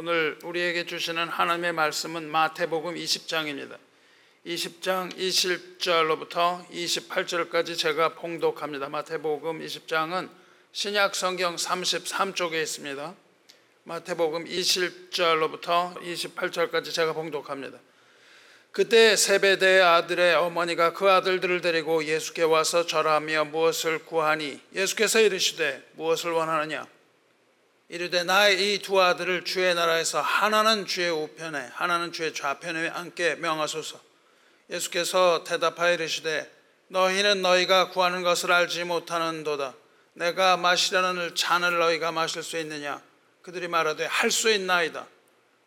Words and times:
오늘 0.00 0.38
우리에게 0.44 0.86
주시는 0.86 1.26
하나님의 1.26 1.72
말씀은 1.72 2.30
마태복음 2.30 2.94
20장입니다. 2.94 3.78
20장 4.46 5.12
20절로부터 5.16 6.64
28절까지 6.70 7.76
제가 7.76 8.14
봉독합니다. 8.14 8.90
마태복음 8.90 9.58
20장은 9.58 10.28
신약 10.70 11.16
성경 11.16 11.56
33쪽에 11.56 12.62
있습니다. 12.62 13.12
마태복음 13.82 14.44
20절로부터 14.44 16.00
28절까지 16.00 16.92
제가 16.92 17.12
봉독합니다. 17.12 17.76
그때 18.70 19.16
세베대의 19.16 19.82
아들의 19.82 20.36
어머니가 20.36 20.92
그 20.92 21.10
아들들을 21.10 21.60
데리고 21.60 22.04
예수께 22.04 22.44
와서 22.44 22.86
절하며 22.86 23.46
무엇을 23.46 24.04
구하니 24.04 24.60
예수께서 24.76 25.20
이르시되 25.20 25.90
무엇을 25.94 26.30
원하느냐 26.30 26.86
이르되 27.90 28.22
나의 28.22 28.74
이 28.74 28.82
두 28.82 29.00
아들을 29.00 29.44
주의 29.44 29.74
나라에서 29.74 30.20
하나는 30.20 30.84
주의 30.84 31.08
우편에 31.10 31.70
하나는 31.72 32.12
주의 32.12 32.34
좌편에 32.34 32.90
앉게 32.90 33.36
명하소서. 33.36 33.98
예수께서 34.70 35.44
대답하여 35.44 35.94
이르시되 35.94 36.50
너희는 36.88 37.40
너희가 37.40 37.88
구하는 37.90 38.22
것을 38.22 38.52
알지 38.52 38.84
못하는도다. 38.84 39.74
내가 40.12 40.58
마시려는 40.58 41.34
잔을 41.34 41.78
너희가 41.78 42.12
마실 42.12 42.42
수 42.42 42.58
있느냐? 42.58 43.00
그들이 43.40 43.68
말하되 43.68 44.04
할 44.04 44.30
수 44.30 44.50
있나이다. 44.50 45.06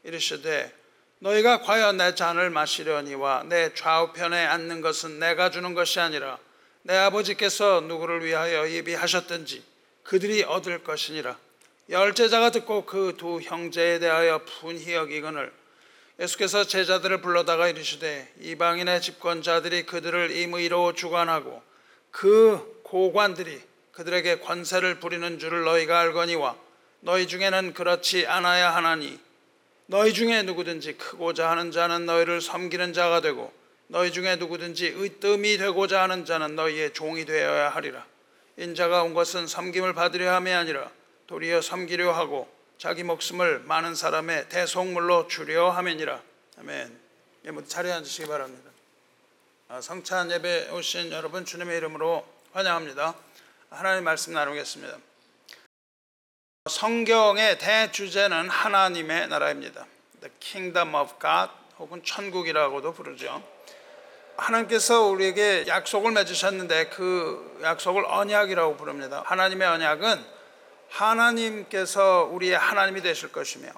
이르시되 0.03 0.71
너희가 1.19 1.61
과연 1.61 1.97
내 1.97 2.13
잔을 2.13 2.51
마시려니와 2.51 3.43
내 3.47 3.73
좌우편에 3.73 4.45
앉는 4.45 4.81
것은 4.81 5.17
내가 5.19 5.49
주는 5.49 5.73
것이 5.73 5.99
아니라 5.99 6.37
내 6.83 6.95
아버지께서 6.97 7.81
누구를 7.81 8.23
위하여 8.25 8.69
예비하셨든지 8.69 9.63
그들이 10.03 10.43
얻을 10.43 10.83
것이니라 10.83 11.37
열제자가 11.91 12.51
듣고 12.51 12.85
그 12.85 13.15
두 13.17 13.41
형제에 13.41 13.99
대하여 13.99 14.39
분히 14.45 14.93
여기거늘 14.93 15.51
예수께서 16.19 16.63
제자들을 16.63 17.19
불러다가 17.21 17.67
이르시되 17.67 18.31
이방인의 18.39 19.01
집권자들이 19.01 19.85
그들을 19.85 20.31
임의로 20.31 20.93
주관하고 20.93 21.61
그 22.09 22.81
고관들이 22.83 23.59
그들에게 23.91 24.39
권세를 24.39 25.01
부리는 25.01 25.37
줄을 25.37 25.65
너희가 25.65 25.99
알거니와 25.99 26.55
너희 27.01 27.27
중에는 27.27 27.73
그렇지 27.73 28.25
않아야 28.25 28.73
하나니 28.73 29.19
너희 29.87 30.13
중에 30.13 30.43
누구든지 30.43 30.93
크고자 30.93 31.49
하는 31.49 31.71
자는 31.71 32.05
너희를 32.05 32.39
섬기는 32.39 32.93
자가 32.93 33.19
되고 33.19 33.51
너희 33.87 34.13
중에 34.13 34.37
누구든지 34.37 34.93
의뜸이 34.95 35.57
되고자 35.57 36.03
하는 36.03 36.23
자는 36.23 36.55
너희의 36.55 36.93
종이 36.93 37.25
되어야 37.25 37.67
하리라. 37.69 38.05
인자가 38.55 39.03
온 39.03 39.13
것은 39.13 39.47
섬김을 39.47 39.93
받으려 39.93 40.33
함이 40.33 40.51
아니라 40.53 40.89
도리어 41.31 41.61
섬기려 41.61 42.11
하고 42.11 42.53
자기 42.77 43.03
목숨을 43.03 43.59
많은 43.59 43.95
사람의 43.95 44.49
대속물로 44.49 45.29
주려 45.29 45.69
함이니라 45.69 46.21
아멘 46.59 46.99
예, 47.45 47.51
모두 47.51 47.69
자리에 47.69 47.93
앉으시기 47.93 48.27
바랍니다 48.27 48.69
아, 49.69 49.79
성찬 49.79 50.29
예배 50.29 50.71
오신 50.71 51.09
여러분 51.13 51.45
주님의 51.45 51.77
이름으로 51.77 52.27
환영합니다 52.51 53.15
하나님 53.69 54.03
말씀 54.03 54.33
나누겠습니다 54.33 54.97
성경의 56.69 57.57
대주제는 57.57 58.47
하나님의 58.47 59.29
나라입니다. 59.29 59.87
The 60.19 60.31
Kingdom 60.39 60.93
of 60.93 61.13
God 61.19 61.51
혹은 61.79 62.03
천국이라고도 62.03 62.93
부르죠. 62.93 63.41
하나님께서 64.37 65.07
우리에게 65.07 65.65
약속을 65.65 66.11
맺으셨는데 66.11 66.89
그 66.89 67.59
약속을 67.63 68.05
언약이라고 68.05 68.77
부릅니다. 68.77 69.23
하나님의 69.25 69.67
언약은 69.67 70.40
하나님께서 70.91 72.29
우리의 72.31 72.57
하나님이 72.57 73.01
되실 73.01 73.31
것이며 73.31 73.71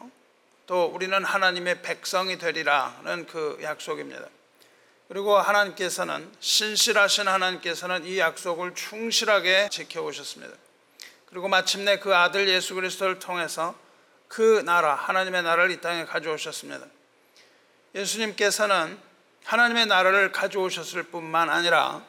또 0.66 0.86
우리는 0.86 1.23
하나님의 1.23 1.81
백성이 1.81 2.38
되리라는 2.38 3.28
그 3.28 3.59
약속입니다. 3.61 4.25
그리고 5.08 5.38
하나님께서는 5.38 6.31
신실하신 6.39 7.28
하나님께서는 7.28 8.06
이 8.06 8.18
약속을 8.18 8.74
충실하게 8.74 9.69
지켜오셨습니다. 9.69 10.56
그리고 11.28 11.47
마침내 11.47 12.00
그 12.00 12.16
아들 12.16 12.47
예수 12.50 12.74
그리스도를 12.75 13.19
통해서 13.19 13.75
그 14.28 14.63
나라 14.66 14.95
하나님의 14.95 15.44
나라를 15.44 15.72
이 15.72 15.81
땅에 15.81 16.06
가져오셨습니다. 16.06 16.85
예수님께서는 17.94 18.97
하나님의 19.44 19.85
나라를 19.85 20.31
가져오셨을 20.31 21.03
뿐만 21.03 21.50
아니라 21.50 22.01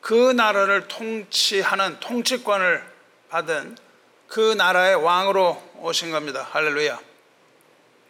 그 0.00 0.32
나라를 0.32 0.88
통치하는 0.88 2.00
통치권을 2.00 2.84
받은 3.30 3.83
그 4.28 4.54
나라의 4.54 4.96
왕으로 4.96 5.62
오신 5.78 6.10
겁니다. 6.10 6.46
할렐루야. 6.50 6.98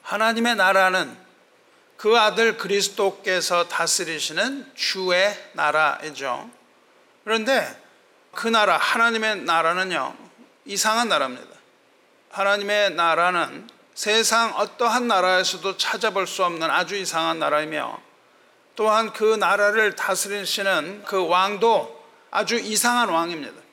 하나님의 0.02 0.56
나라는 0.56 1.16
그 1.96 2.18
아들 2.18 2.56
그리스도께서 2.56 3.68
다스리시는 3.68 4.72
주의 4.74 5.34
나라이죠. 5.52 6.50
그런데 7.24 7.82
그 8.32 8.48
나라, 8.48 8.76
하나님의 8.76 9.42
나라는요, 9.42 10.14
이상한 10.64 11.08
나라입니다. 11.08 11.54
하나님의 12.30 12.94
나라는 12.94 13.68
세상 13.94 14.52
어떠한 14.56 15.06
나라에서도 15.06 15.76
찾아볼 15.76 16.26
수 16.26 16.44
없는 16.44 16.68
아주 16.68 16.96
이상한 16.96 17.38
나라이며 17.38 18.00
또한 18.76 19.12
그 19.12 19.36
나라를 19.36 19.94
다스리시는 19.94 21.04
그 21.06 21.26
왕도 21.28 22.04
아주 22.32 22.56
이상한 22.56 23.08
왕입니다. 23.08 23.63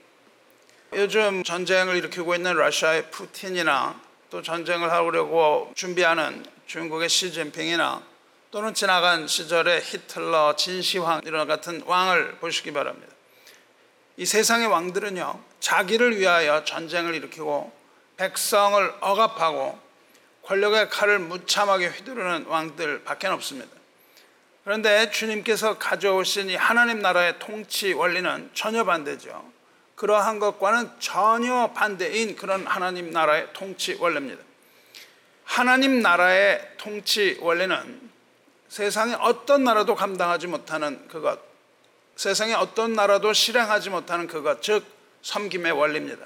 요즘 0.94 1.42
전쟁을 1.46 1.96
일으키고 1.96 2.36
있는 2.36 2.54
러시아의 2.54 3.12
푸틴이나 3.12 3.98
또 4.30 4.42
전쟁을 4.42 4.92
하려고 4.92 5.72
준비하는 5.74 6.46
중국의 6.68 7.08
시진핑이나 7.08 8.04
또는 8.52 8.74
지나간 8.74 9.26
시절의 9.26 9.82
히틀러, 9.82 10.58
진시황 10.58 11.22
이런 11.24 11.48
같은 11.48 11.82
왕을 11.86 12.40
보시기 12.40 12.74
바랍니다. 12.74 13.08
이 14.18 14.26
세상의 14.26 14.68
왕들은요, 14.68 15.42
자기를 15.62 16.20
위하여 16.20 16.66
전쟁을 16.66 17.16
일으키고 17.16 17.72
백성을 18.18 18.94
억압하고 19.00 19.80
권력의 20.44 20.90
칼을 20.90 21.20
무참하게 21.20 21.88
휘두르는 21.88 22.48
왕들 22.48 23.06
밖에 23.06 23.28
없습니다. 23.28 23.70
그런데 24.66 25.10
주님께서 25.10 25.78
가져오신 25.78 26.50
이 26.50 26.56
하나님 26.56 27.00
나라의 27.00 27.40
통치 27.40 27.94
원리는 27.94 28.50
전혀 28.54 28.84
반대죠. 28.84 29.51
그러한 30.02 30.40
것과는 30.40 30.90
전혀 31.00 31.72
반대인 31.76 32.36
그런 32.36 32.66
하나님 32.66 33.12
나라의 33.12 33.50
통치 33.54 33.94
원리입니다. 34.00 34.42
하나님 35.44 36.02
나라의 36.02 36.70
통치 36.78 37.38
원리는 37.40 38.10
세상의 38.68 39.18
어떤 39.20 39.64
나라도 39.64 39.94
감당하지 39.94 40.48
못하는 40.48 41.08
그것, 41.08 41.40
세상의 42.16 42.56
어떤 42.56 42.94
나라도 42.94 43.32
실행하지 43.32 43.92
못하는 43.92 44.26
그것, 44.26 44.64
즉 44.64 44.84
섬김의 45.22 45.72
원리입니다. 45.74 46.26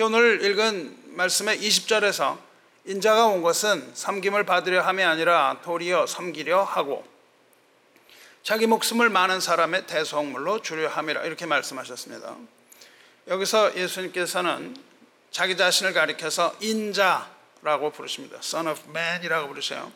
오늘 0.00 0.44
읽은 0.44 1.14
말씀의 1.14 1.60
20절에서 1.60 2.36
인자가 2.84 3.26
온 3.26 3.42
것은 3.42 3.92
섬김을 3.94 4.44
받으려 4.44 4.82
함이 4.82 5.04
아니라 5.04 5.60
도리어 5.62 6.08
섬기려 6.08 6.64
하고 6.64 7.06
자기 8.42 8.66
목숨을 8.66 9.08
많은 9.08 9.38
사람의 9.38 9.86
대속물로 9.86 10.62
주려 10.62 10.88
함이라 10.88 11.22
이렇게 11.22 11.46
말씀하셨습니다. 11.46 12.34
여기서 13.28 13.76
예수님께서는 13.76 14.76
자기 15.30 15.56
자신을 15.56 15.92
가리켜서 15.92 16.54
인자라고 16.60 17.90
부르십니다. 17.90 18.38
Son 18.38 18.68
of 18.68 18.80
Man이라고 18.90 19.48
부르세요. 19.48 19.92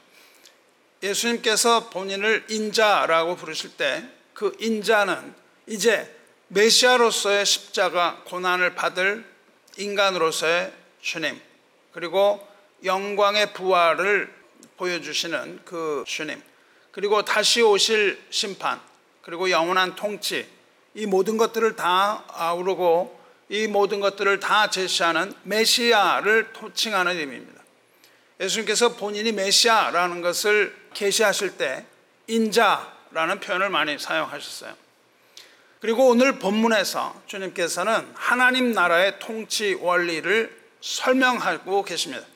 예수님께서 1.03 1.91
본인을 1.91 2.47
인자라고 2.49 3.37
부르실 3.37 3.77
때 3.77 4.19
그 4.39 4.57
인자는 4.61 5.35
이제 5.67 6.17
메시아로서의 6.47 7.45
십자가 7.45 8.23
고난을 8.27 8.77
받을 8.77 9.25
인간으로서의 9.77 10.73
주님 11.01 11.41
그리고 11.91 12.47
영광의 12.85 13.53
부활을 13.53 14.33
보여주시는 14.77 15.63
그 15.65 16.05
주님 16.07 16.41
그리고 16.93 17.25
다시 17.25 17.61
오실 17.63 18.23
심판 18.31 18.81
그리고 19.23 19.51
영원한 19.51 19.97
통치 19.97 20.49
이 20.95 21.07
모든 21.07 21.37
것들을 21.37 21.75
다 21.75 22.23
아우르고 22.29 23.18
이 23.49 23.67
모든 23.67 24.01
것들을 24.01 24.41
다 24.41 24.69
제시하는 24.69 25.33
메시아를 25.45 26.53
토칭하는 26.53 27.19
의미입니다. 27.19 27.63
예수님께서 28.41 28.95
본인이 28.95 29.33
메시아라는 29.33 30.21
것을 30.21 30.77
계시하실 30.95 31.57
때 31.57 31.85
인자 32.27 32.97
라는 33.11 33.41
표현을 33.41 33.71
많이 33.71 33.99
사용하셨어요. 33.99 34.77
그리고 35.81 36.09
오늘 36.09 36.39
본문에서 36.39 37.23
주님께서는 37.27 38.13
하나님 38.15 38.73
나라의 38.73 39.19
통치 39.19 39.75
원리를 39.75 40.59
설명하고 40.81 41.85
계십니다. 41.85 42.27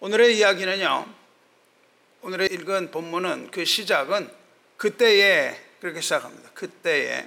오늘의 0.00 0.36
이야기는요, 0.36 1.06
오늘의 2.22 2.48
읽은 2.52 2.90
본문은 2.90 3.50
그 3.50 3.64
시작은 3.64 4.30
그때에 4.76 5.58
그렇게 5.80 6.00
시작합니다. 6.00 6.50
그때에. 6.54 7.26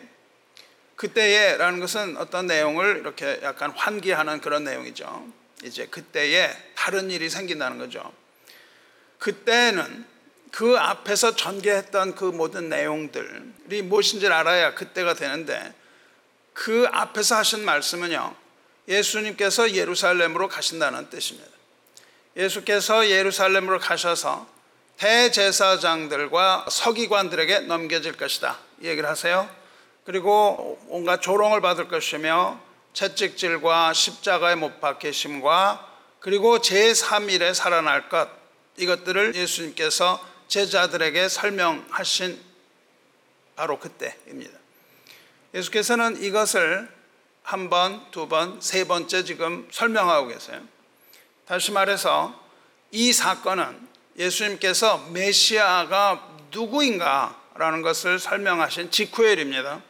그때에라는 0.97 1.79
것은 1.79 2.17
어떤 2.17 2.47
내용을 2.47 2.97
이렇게 2.97 3.39
약간 3.43 3.71
환기하는 3.71 4.41
그런 4.41 4.63
내용이죠. 4.63 5.27
이제 5.63 5.85
그때에 5.85 6.51
다른 6.75 7.09
일이 7.09 7.29
생긴다는 7.29 7.77
거죠. 7.77 8.11
그때는 9.19 10.05
그 10.51 10.75
앞에서 10.77 11.35
전개했던 11.35 12.15
그 12.15 12.25
모든 12.25 12.69
내용들이 12.69 13.81
무엇인지를 13.83 14.33
알아야 14.33 14.73
그때가 14.73 15.13
되는데 15.13 15.73
그 16.53 16.87
앞에서 16.91 17.37
하신 17.37 17.63
말씀은요. 17.63 18.35
예수님께서 18.87 19.73
예루살렘으로 19.73 20.47
가신다는 20.47 21.09
뜻입니다. 21.09 21.49
예수께서 22.35 23.09
예루살렘으로 23.09 23.79
가셔서 23.79 24.47
대제사장들과 24.97 26.65
서기관들에게 26.69 27.61
넘겨질 27.61 28.13
것이다. 28.13 28.57
이 28.81 28.87
얘기를 28.87 29.07
하세요. 29.07 29.47
그리고 30.07 30.79
온갖 30.87 31.21
조롱을 31.21 31.59
받을 31.59 31.89
것이며 31.89 32.61
채찍질과 32.93 33.91
십자가에 33.91 34.55
못 34.55 34.79
박히심과 34.79 35.85
그리고 36.21 36.59
제3일에 36.59 37.53
살아날 37.53 38.07
것 38.07 38.29
이것들을 38.77 39.35
예수님께서 39.35 40.25
제자들에게 40.47 41.27
설명하신 41.27 42.41
바로 43.57 43.79
그때입니다. 43.79 44.57
예수께서는 45.53 46.23
이것을 46.23 46.89
한 47.43 47.69
번, 47.69 48.09
두 48.11 48.29
번, 48.29 48.61
세 48.61 48.85
번째 48.85 49.25
지금 49.25 49.67
설명하고 49.71 50.27
계세요. 50.27 50.61
다시 51.45 51.73
말해서 51.73 52.33
이 52.91 53.11
사건은 53.11 53.89
예수님께서 54.17 55.09
메시아가 55.11 56.29
누구인가라는 56.51 57.81
것을 57.81 58.19
설명하신 58.19 58.89
직후의 58.89 59.33
일입니다. 59.33 59.81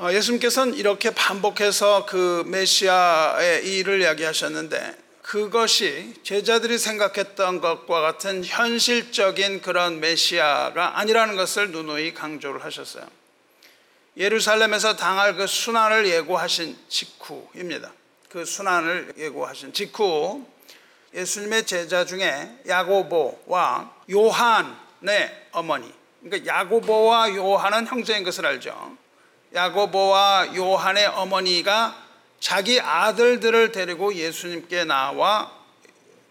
어, 0.00 0.12
예수님께서는 0.12 0.74
이렇게 0.74 1.10
반복해서 1.10 2.06
그 2.06 2.44
메시아의 2.46 3.66
일을 3.66 4.00
이야기하셨는데 4.00 4.96
그것이 5.22 6.14
제자들이 6.22 6.78
생각했던 6.78 7.60
것과 7.60 8.00
같은 8.00 8.44
현실적인 8.44 9.60
그런 9.60 9.98
메시아가 9.98 11.00
아니라는 11.00 11.34
것을 11.34 11.72
누누이 11.72 12.14
강조를 12.14 12.64
하셨어요. 12.64 13.04
예루살렘에서 14.16 14.94
당할 14.94 15.34
그 15.34 15.48
순환을 15.48 16.06
예고하신 16.08 16.78
직후입니다. 16.88 17.92
그 18.28 18.44
순환을 18.44 19.14
예고하신 19.18 19.72
직후 19.72 20.46
예수님의 21.12 21.66
제자 21.66 22.04
중에 22.04 22.60
야고보와 22.68 23.94
요한의 24.12 25.46
어머니 25.50 25.92
그러니까 26.22 26.54
야고보와 26.54 27.34
요한은 27.34 27.88
형제인 27.88 28.22
것을 28.22 28.46
알죠. 28.46 29.07
야고보와 29.54 30.54
요한의 30.54 31.06
어머니가 31.06 31.96
자기 32.40 32.80
아들들을 32.80 33.72
데리고 33.72 34.14
예수님께 34.14 34.84
나와 34.84 35.50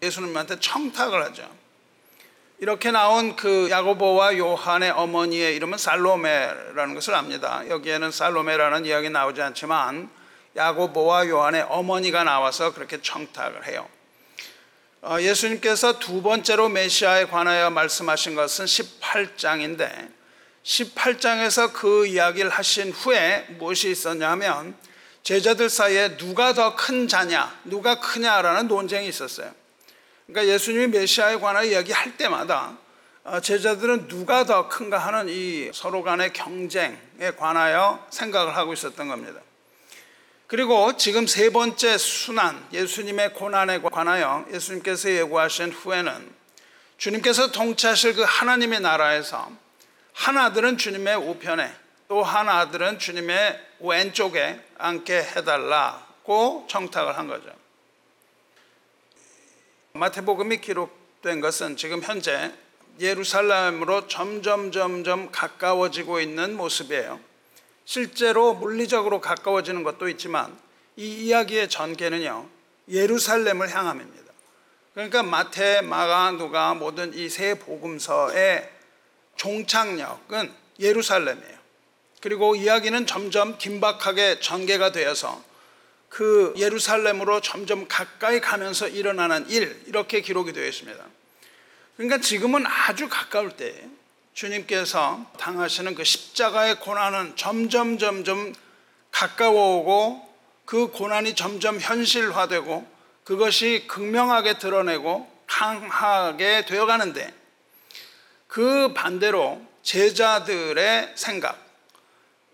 예수님한테 0.01 0.59
청탁을 0.59 1.23
하죠. 1.25 1.49
이렇게 2.59 2.89
나온 2.91 3.35
그 3.35 3.69
야고보와 3.69 4.37
요한의 4.37 4.91
어머니의 4.91 5.55
이름은 5.55 5.77
살로메라는 5.77 6.95
것을 6.95 7.13
압니다. 7.13 7.67
여기에는 7.69 8.11
살로메라는 8.11 8.85
이야기 8.85 9.09
나오지 9.09 9.41
않지만 9.41 10.09
야고보와 10.55 11.27
요한의 11.27 11.67
어머니가 11.69 12.23
나와서 12.23 12.73
그렇게 12.73 12.99
청탁을 13.01 13.67
해요. 13.67 13.87
어, 15.03 15.17
예수님께서 15.21 15.99
두 15.99 16.23
번째로 16.23 16.69
메시아에 16.69 17.25
관하여 17.25 17.69
말씀하신 17.69 18.33
것은 18.33 18.65
18장인데 18.65 20.16
18장에서 20.67 21.71
그 21.71 22.05
이야기를 22.05 22.49
하신 22.49 22.91
후에 22.91 23.45
무엇이 23.57 23.89
있었냐 23.89 24.29
하면 24.31 24.75
제자들 25.23 25.69
사이에 25.69 26.17
누가 26.17 26.53
더 26.53 26.75
큰 26.75 27.07
자냐, 27.07 27.59
누가 27.65 27.99
크냐라는 27.99 28.67
논쟁이 28.67 29.07
있었어요. 29.07 29.51
그러니까 30.25 30.53
예수님이 30.53 30.87
메시아에 30.87 31.37
관한 31.37 31.65
이야기할 31.65 32.17
때마다 32.17 32.77
어, 33.23 33.39
제자들은 33.39 34.07
누가 34.07 34.45
더 34.45 34.69
큰가 34.69 34.97
하는 34.97 35.27
이 35.29 35.69
서로 35.73 36.03
간의 36.03 36.31
경쟁에 36.33 37.31
관하여 37.37 38.05
생각을 38.09 38.55
하고 38.55 38.73
있었던 38.73 39.07
겁니다. 39.07 39.41
그리고 40.47 40.95
지금 40.95 41.27
세 41.27 41.49
번째 41.49 41.97
순환, 41.97 42.65
예수님의 42.71 43.33
고난에 43.33 43.81
관하여 43.81 44.45
예수님께서 44.53 45.11
예고하신 45.11 45.71
후에는 45.71 46.35
주님께서 46.97 47.51
통치하실 47.51 48.15
그 48.15 48.23
하나님의 48.25 48.79
나라에서 48.79 49.66
한 50.17 50.37
아들은 50.37 50.77
주님의 50.77 51.15
우편에 51.15 51.71
또 52.07 52.23
한 52.23 52.49
아들은 52.49 52.99
주님의 52.99 53.59
왼쪽에 53.81 54.59
앉게 54.77 55.15
해달라고 55.15 56.65
청탁을 56.69 57.17
한 57.17 57.27
거죠. 57.27 57.49
마태복음이 59.93 60.61
기록된 60.61 61.39
것은 61.41 61.77
지금 61.77 62.01
현재 62.01 62.51
예루살렘으로 62.99 64.07
점점 64.07 64.71
점점 64.71 65.31
가까워지고 65.31 66.19
있는 66.19 66.55
모습이에요. 66.57 67.19
실제로 67.85 68.53
물리적으로 68.53 69.21
가까워지는 69.21 69.83
것도 69.83 70.09
있지만 70.09 70.57
이 70.95 71.25
이야기의 71.25 71.69
전개는요. 71.69 72.47
예루살렘을 72.89 73.69
향함입니다. 73.73 74.33
그러니까 74.93 75.21
마태, 75.23 75.81
마가, 75.81 76.31
누가 76.31 76.73
모든 76.73 77.13
이 77.13 77.29
세 77.29 77.59
복음서의 77.59 78.76
종착역은 79.37 80.53
예루살렘이에요. 80.79 81.57
그리고 82.21 82.55
이야기는 82.55 83.07
점점 83.07 83.57
긴박하게 83.57 84.39
전개가 84.39 84.91
되어서 84.91 85.41
그 86.09 86.53
예루살렘으로 86.57 87.41
점점 87.41 87.87
가까이 87.87 88.39
가면서 88.39 88.87
일어나는 88.87 89.49
일 89.49 89.81
이렇게 89.87 90.21
기록이 90.21 90.53
되어 90.53 90.65
있습니다. 90.65 91.03
그러니까 91.95 92.19
지금은 92.19 92.65
아주 92.65 93.07
가까울 93.09 93.51
때 93.51 93.87
주님께서 94.33 95.25
당하시는 95.39 95.95
그 95.95 96.03
십자가의 96.03 96.79
고난은 96.79 97.35
점점 97.35 97.97
점점 97.97 98.53
가까워오고 99.11 100.27
그 100.65 100.87
고난이 100.87 101.33
점점 101.35 101.79
현실화되고 101.79 102.97
그것이 103.23 103.85
극명하게 103.87 104.59
드러내고 104.59 105.31
강하게 105.47 106.65
되어가는데 106.65 107.33
그 108.47 108.93
반대로 108.93 109.61
제자들의 109.83 111.13
생각, 111.15 111.57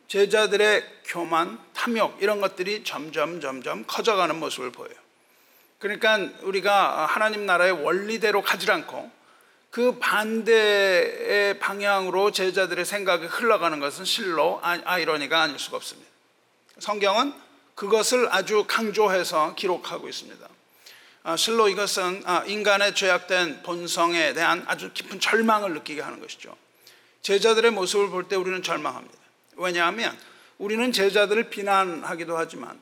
제자들의 0.07 0.83
교만, 1.05 1.59
탐욕 1.73 2.17
이런 2.21 2.41
것들이 2.41 2.83
점점 2.83 3.41
점점 3.41 3.83
커져가는 3.87 4.35
모습을 4.35 4.71
보여요. 4.71 4.95
그러니까 5.79 6.17
우리가 6.43 7.05
하나님 7.05 7.45
나라의 7.45 7.71
원리대로 7.71 8.41
가지 8.41 8.69
않고 8.69 9.11
그 9.69 9.97
반대의 9.97 11.59
방향으로 11.59 12.31
제자들의 12.31 12.85
생각이 12.85 13.25
흘러가는 13.25 13.79
것은 13.79 14.05
실로 14.05 14.59
아, 14.61 14.79
아이러니가 14.85 15.41
아닐 15.41 15.57
수가 15.57 15.77
없습니다. 15.77 16.09
성경은 16.79 17.33
그것을 17.75 18.27
아주 18.31 18.65
강조해서 18.67 19.55
기록하고 19.55 20.07
있습니다. 20.07 20.47
아, 21.25 21.37
실로 21.37 21.69
이것은 21.69 22.23
아, 22.25 22.43
인간의 22.45 22.95
죄악된 22.95 23.63
본성에 23.63 24.33
대한 24.33 24.63
아주 24.67 24.91
깊은 24.93 25.21
절망을 25.21 25.73
느끼게 25.73 26.01
하는 26.01 26.19
것이죠. 26.19 26.55
제자들의 27.21 27.71
모습을 27.71 28.09
볼 28.09 28.27
때 28.27 28.35
우리는 28.35 28.61
절망합니다. 28.61 29.17
왜냐하면 29.55 30.17
우리는 30.57 30.91
제자들을 30.91 31.49
비난하기도 31.49 32.37
하지만 32.37 32.77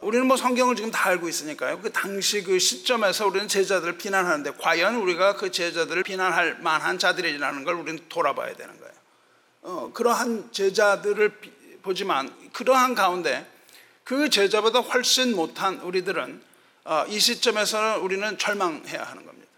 우리는 0.00 0.26
뭐 0.26 0.38
성경을 0.38 0.76
지금 0.76 0.90
다 0.90 1.08
알고 1.10 1.28
있으니까요. 1.28 1.80
그 1.80 1.92
당시 1.92 2.42
그 2.42 2.58
시점에서 2.58 3.26
우리는 3.26 3.46
제자들을 3.48 3.98
비난하는데 3.98 4.52
과연 4.58 4.96
우리가 4.96 5.36
그 5.36 5.50
제자들을 5.50 6.02
비난할 6.02 6.58
만한 6.60 6.98
자들이라는 6.98 7.64
걸 7.64 7.74
우리는 7.74 8.02
돌아봐야 8.08 8.54
되는 8.54 8.78
거예요. 8.78 8.92
어, 9.62 9.90
그러한 9.92 10.50
제자들을 10.52 11.32
보지만 11.82 12.32
그러한 12.52 12.94
가운데 12.94 13.46
그 14.04 14.30
제자보다 14.30 14.80
훨씬 14.80 15.34
못한 15.36 15.80
우리들은 15.80 16.40
어, 16.40 16.45
이 17.08 17.18
시점에서는 17.18 18.00
우리는 18.00 18.38
절망해야 18.38 19.02
하는 19.02 19.26
겁니다. 19.26 19.50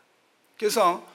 그래서 0.59 1.07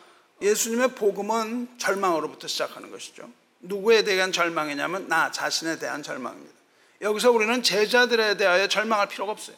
예수님의 0.41 0.89
복음은 0.95 1.77
절망으로부터 1.77 2.47
시작하는 2.47 2.91
것이죠. 2.91 3.29
누구에 3.61 4.03
대한 4.03 4.31
절망이냐면 4.31 5.07
나 5.07 5.31
자신에 5.31 5.79
대한 5.79 6.03
절망입니다. 6.03 6.53
여기서 7.01 7.31
우리는 7.31 7.63
제자들에 7.63 8.37
대하여 8.37 8.67
절망할 8.67 9.07
필요가 9.07 9.31
없어요. 9.31 9.55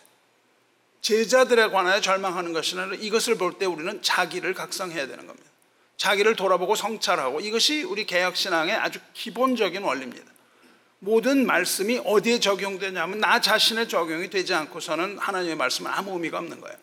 제자들에 1.02 1.70
관하여 1.70 2.02
절망하는 2.02 2.54
것이 2.54 2.78
아니라 2.78 2.96
이것을 2.96 3.36
볼 3.38 3.60
때 3.60 3.66
우리는 3.66 4.02
자기를 4.02 4.54
각성해야 4.54 5.08
되는 5.08 5.28
겁니다. 5.28 5.50
자기를 5.98 6.36
돌아보고 6.36 6.76
성찰하고 6.76 7.42
이것이 7.42 7.84
우리 7.84 8.06
개혁신앙의 8.06 8.76
아주 8.76 9.00
기본적인 9.14 9.84
원리입니다. 9.84 10.32
모든 11.06 11.46
말씀이 11.46 12.02
어디에 12.04 12.40
적용되냐면 12.40 13.20
나 13.20 13.40
자신의 13.40 13.88
적용이 13.88 14.32
되지 14.32 14.56
않고서는 14.56 15.20
하나님의 15.20 15.56
말씀은 15.56 15.92
아무 15.92 16.14
의미가 16.14 16.40
없는 16.40 16.60
거예요. 16.60 16.76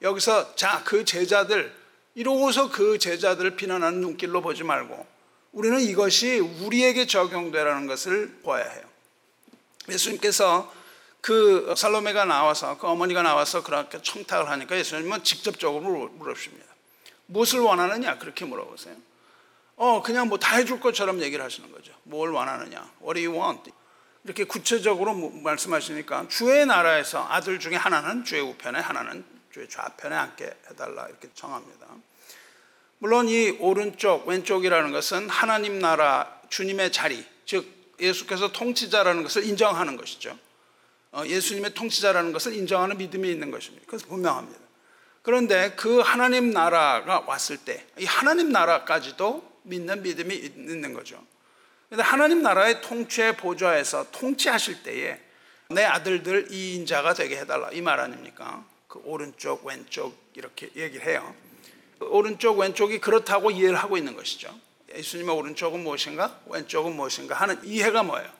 여기서 0.00 0.54
자, 0.54 0.82
그 0.84 1.04
제자들, 1.04 1.74
이러고서 2.14 2.70
그 2.70 2.98
제자들을 2.98 3.56
비난하는 3.56 4.00
눈길로 4.00 4.42
보지 4.42 4.62
말고 4.62 5.04
우리는 5.50 5.80
이것이 5.80 6.38
우리에게 6.38 7.08
적용되라는 7.08 7.88
것을 7.88 8.38
보아야 8.44 8.64
해요. 8.64 8.82
예수님께서 9.88 10.72
그 11.20 11.74
살로메가 11.76 12.26
나와서 12.26 12.78
그 12.78 12.86
어머니가 12.86 13.22
나와서 13.22 13.64
그렇게 13.64 14.00
청탁을 14.00 14.50
하니까 14.50 14.78
예수님은 14.78 15.24
직접적으로 15.24 16.10
물으십니다. 16.10 16.66
무엇을 17.26 17.58
원하느냐? 17.58 18.18
그렇게 18.18 18.44
물어보세요. 18.44 18.94
어, 19.76 20.02
그냥 20.02 20.28
뭐 20.28 20.38
다 20.38 20.56
해줄 20.56 20.80
것처럼 20.80 21.20
얘기를 21.20 21.44
하시는 21.44 21.70
거죠. 21.72 21.92
뭘 22.04 22.30
원하느냐? 22.30 22.90
What 23.02 23.20
do 23.20 23.30
you 23.30 23.32
want? 23.40 23.70
이렇게 24.24 24.44
구체적으로 24.44 25.14
말씀하시니까 25.14 26.28
주의 26.28 26.64
나라에서 26.64 27.26
아들 27.28 27.58
중에 27.58 27.76
하나는 27.76 28.24
주의 28.24 28.40
우편에 28.40 28.78
하나는 28.78 29.24
주의 29.52 29.68
좌편에 29.68 30.14
앉게 30.14 30.44
해달라 30.70 31.06
이렇게 31.08 31.28
정합니다. 31.34 31.86
물론 32.98 33.28
이 33.28 33.50
오른쪽 33.60 34.26
왼쪽이라는 34.26 34.92
것은 34.92 35.28
하나님 35.28 35.78
나라 35.78 36.40
주님의 36.48 36.90
자리 36.92 37.24
즉 37.44 37.66
예수께서 38.00 38.50
통치자라는 38.52 39.22
것을 39.22 39.44
인정하는 39.44 39.96
것이죠. 39.96 40.38
어, 41.12 41.22
예수님의 41.26 41.74
통치자라는 41.74 42.32
것을 42.32 42.54
인정하는 42.54 42.96
믿음이 42.96 43.28
있는 43.30 43.50
것입니다. 43.50 43.84
그래서 43.86 44.06
분명합니다. 44.06 44.58
그런데 45.22 45.72
그 45.76 46.00
하나님 46.00 46.50
나라가 46.50 47.20
왔을 47.26 47.56
때 47.58 47.86
이 47.98 48.04
하나님 48.04 48.50
나라까지도 48.50 49.53
믿는 49.64 50.02
믿음이 50.02 50.34
있는 50.34 50.94
거죠. 50.94 51.22
근데 51.88 52.02
하나님 52.02 52.42
나라의 52.42 52.80
통치의 52.80 53.36
보좌에서 53.36 54.10
통치하실 54.10 54.82
때에 54.82 55.20
내 55.70 55.84
아들들 55.84 56.50
이인자가 56.50 57.14
되게 57.14 57.36
해달라 57.38 57.70
이 57.72 57.80
말 57.80 58.00
아닙니까? 58.00 58.64
그 58.88 59.00
오른쪽 59.04 59.64
왼쪽 59.66 60.16
이렇게 60.34 60.70
얘기를 60.76 61.06
해요. 61.06 61.34
그 61.98 62.06
오른쪽 62.06 62.58
왼쪽이 62.58 63.00
그렇다고 63.00 63.50
이해를 63.50 63.76
하고 63.76 63.96
있는 63.96 64.14
것이죠. 64.16 64.54
예수님의 64.94 65.34
오른쪽은 65.34 65.80
무엇인가 65.82 66.40
왼쪽은 66.46 66.94
무엇인가 66.94 67.34
하는 67.34 67.58
이해가 67.64 68.02
뭐예요? 68.02 68.30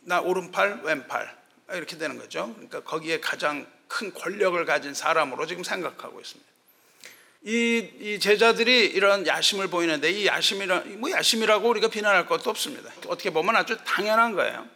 나 0.00 0.20
오른팔 0.20 0.80
왼팔 0.82 1.36
이렇게 1.74 1.98
되는 1.98 2.18
거죠. 2.18 2.52
그러니까 2.54 2.82
거기에 2.82 3.20
가장 3.20 3.66
큰 3.88 4.12
권력을 4.12 4.62
가진 4.64 4.94
사람으로 4.94 5.46
지금 5.46 5.62
생각하고 5.64 6.20
있습니다. 6.20 6.50
이, 7.44 7.88
이, 8.00 8.18
제자들이 8.18 8.86
이런 8.86 9.26
야심을 9.26 9.68
보이는데 9.68 10.10
이 10.10 10.26
야심이라 10.26 10.82
뭐 10.98 11.10
야심이라고 11.10 11.68
우리가 11.68 11.88
비난할 11.88 12.26
것도 12.26 12.50
없습니다. 12.50 12.90
어떻게 13.06 13.30
보면 13.30 13.56
아주 13.56 13.78
당연한 13.84 14.34
거예요. 14.34 14.66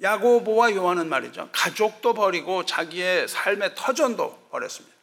야고보와 0.00 0.74
요한은 0.74 1.08
말이죠. 1.08 1.48
가족도 1.52 2.14
버리고 2.14 2.64
자기의 2.64 3.26
삶의 3.26 3.74
터전도 3.74 4.48
버렸습니다. 4.50 4.96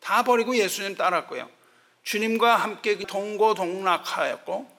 다 0.00 0.24
버리고 0.24 0.56
예수님 0.56 0.96
따랐고요. 0.96 1.48
주님과 2.02 2.56
함께 2.56 2.98
동고동락하였고 2.98 4.70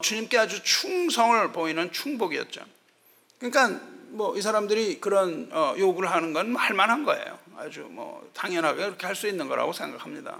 주님께 0.00 0.38
아주 0.38 0.62
충성을 0.62 1.52
보이는 1.52 1.92
충복이었죠. 1.92 2.62
그러니까 3.38 3.80
뭐 4.08 4.36
이 4.36 4.40
사람들이 4.42 5.00
그런 5.00 5.48
어, 5.52 5.74
요구를 5.76 6.10
하는 6.10 6.32
건 6.32 6.56
할만한 6.56 7.04
거예요. 7.04 7.38
아주 7.56 7.86
뭐 7.90 8.28
당연하게 8.32 8.84
그렇게 8.84 9.06
할 9.06 9.14
수 9.16 9.26
있는 9.28 9.48
거라고 9.48 9.72
생각합니다. 9.72 10.38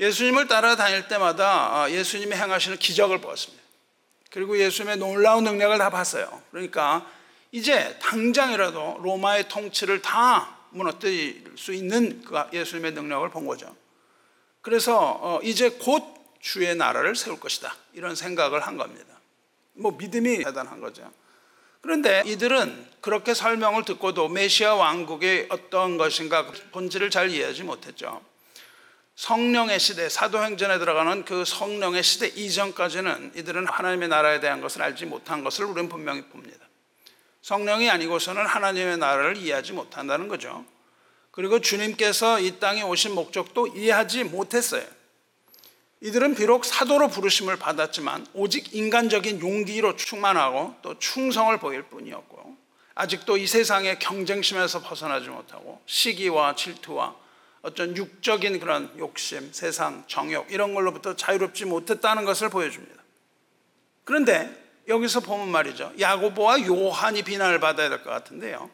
예수님을 0.00 0.48
따라다닐 0.48 1.08
때마다 1.08 1.82
아, 1.82 1.90
예수님이 1.90 2.34
행하시는 2.34 2.78
기적을 2.78 3.20
보았습니다. 3.20 3.62
그리고 4.30 4.58
예수님의 4.58 4.96
놀라운 4.96 5.44
능력을 5.44 5.76
다 5.76 5.90
봤어요. 5.90 6.42
그러니까 6.50 7.06
이제 7.52 7.98
당장이라도 8.00 9.00
로마의 9.02 9.48
통치를 9.48 10.00
다 10.00 10.56
무너뜨릴 10.70 11.52
수 11.56 11.74
있는 11.74 12.22
그 12.24 12.40
예수님의 12.52 12.92
능력을 12.92 13.28
본 13.30 13.46
거죠. 13.46 13.76
그래서 14.62 15.18
어, 15.20 15.40
이제 15.42 15.70
곧 15.70 16.02
주의 16.40 16.74
나라를 16.74 17.14
세울 17.14 17.38
것이다. 17.38 17.74
이런 17.92 18.14
생각을 18.14 18.60
한 18.60 18.78
겁니다. 18.78 19.20
뭐 19.74 19.92
믿음이 19.92 20.44
대단한 20.44 20.80
거죠. 20.80 21.10
그런데 21.82 22.22
이들은 22.26 22.88
그렇게 23.00 23.34
설명을 23.34 23.84
듣고도 23.84 24.28
메시아 24.28 24.74
왕국의 24.74 25.48
어떤 25.50 25.98
것인가 25.98 26.46
그 26.46 26.70
본질을 26.70 27.10
잘 27.10 27.30
이해하지 27.30 27.64
못했죠. 27.64 28.22
성령의 29.20 29.78
시대, 29.78 30.08
사도행전에 30.08 30.78
들어가는 30.78 31.26
그 31.26 31.44
성령의 31.44 32.02
시대 32.02 32.28
이전까지는 32.28 33.32
이들은 33.36 33.66
하나님의 33.66 34.08
나라에 34.08 34.40
대한 34.40 34.62
것을 34.62 34.80
알지 34.80 35.04
못한 35.04 35.44
것을 35.44 35.66
우리는 35.66 35.90
분명히 35.90 36.22
봅니다. 36.22 36.56
성령이 37.42 37.90
아니고서는 37.90 38.46
하나님의 38.46 38.96
나라를 38.96 39.36
이해하지 39.36 39.74
못한다는 39.74 40.28
거죠. 40.28 40.64
그리고 41.32 41.60
주님께서 41.60 42.40
이 42.40 42.58
땅에 42.60 42.80
오신 42.80 43.14
목적도 43.14 43.66
이해하지 43.66 44.24
못했어요. 44.24 44.86
이들은 46.00 46.34
비록 46.34 46.64
사도로 46.64 47.08
부르심을 47.08 47.58
받았지만 47.58 48.26
오직 48.32 48.74
인간적인 48.74 49.42
용기로 49.42 49.96
충만하고 49.96 50.76
또 50.80 50.98
충성을 50.98 51.54
보일 51.58 51.82
뿐이었고 51.82 52.56
아직도 52.94 53.36
이 53.36 53.46
세상의 53.46 53.98
경쟁심에서 53.98 54.80
벗어나지 54.80 55.28
못하고 55.28 55.82
시기와 55.84 56.54
질투와 56.54 57.14
어떤 57.62 57.96
육적인 57.96 58.58
그런 58.60 58.90
욕심, 58.98 59.52
세상, 59.52 60.04
정욕 60.06 60.50
이런 60.50 60.74
걸로부터 60.74 61.14
자유롭지 61.14 61.66
못했다는 61.66 62.24
것을 62.24 62.48
보여줍니다. 62.48 63.02
그런데 64.04 64.50
여기서 64.88 65.20
보면 65.20 65.48
말이죠. 65.50 65.92
야고보와 65.98 66.66
요한이 66.66 67.22
비난을 67.22 67.60
받아야 67.60 67.88
될 67.88 68.02
것 68.02 68.10
같은데요. 68.10 68.70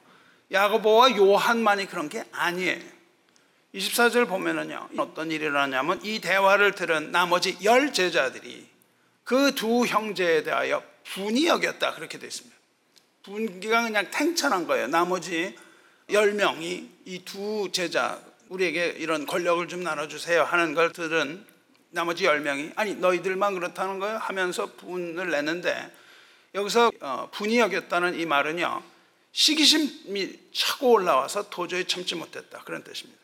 야고보와 0.53 1.17
요한만이 1.17 1.87
그런 1.87 2.09
게 2.09 2.25
아니에요. 2.33 2.81
24절 3.75 4.29
보면은요. 4.29 4.89
어떤 4.99 5.31
일이 5.31 5.45
일어나냐면 5.45 6.01
이 6.05 6.21
대화를 6.21 6.75
들은 6.75 7.11
나머지 7.11 7.59
열 7.65 7.93
제자들이 7.93 8.69
그 9.25 9.53
두 9.55 9.85
형제에 9.85 10.45
대하여 10.45 10.83
분이 11.13 11.47
여겼다. 11.47 11.95
그렇게 11.95 12.19
되어 12.19 12.29
있습니다. 12.29 12.57
분기가 13.25 13.83
그냥 13.83 14.09
탱천한 14.11 14.67
거예요. 14.69 14.87
나머지 14.87 15.57
열 16.11 16.33
명이 16.35 16.89
이 17.05 17.25
두 17.25 17.69
제자 17.73 18.21
우리에게 18.49 18.97
이런 18.99 19.27
권력을 19.27 19.67
좀 19.69 19.83
나눠주세요 19.83 20.43
하는 20.45 20.75
걸 20.75 20.93
들은 20.93 21.45
나머지 21.91 22.25
열 22.25 22.41
명이 22.41 22.73
아니 22.77 22.95
너희들만 22.95 23.55
그렇다는 23.55 23.99
거예요 23.99 24.19
하면서 24.19 24.67
분을 24.67 25.31
내는데 25.31 25.91
여기서 26.55 26.91
어, 27.01 27.29
분이 27.33 27.59
여겼다는 27.59 28.19
이 28.19 28.27
말은요 28.27 28.83
시기심이 29.33 30.39
차고 30.55 30.93
올라와서 30.93 31.51
도저히 31.51 31.85
참지 31.85 32.15
못했다 32.15 32.63
그런 32.65 32.83
뜻입니다. 32.83 33.21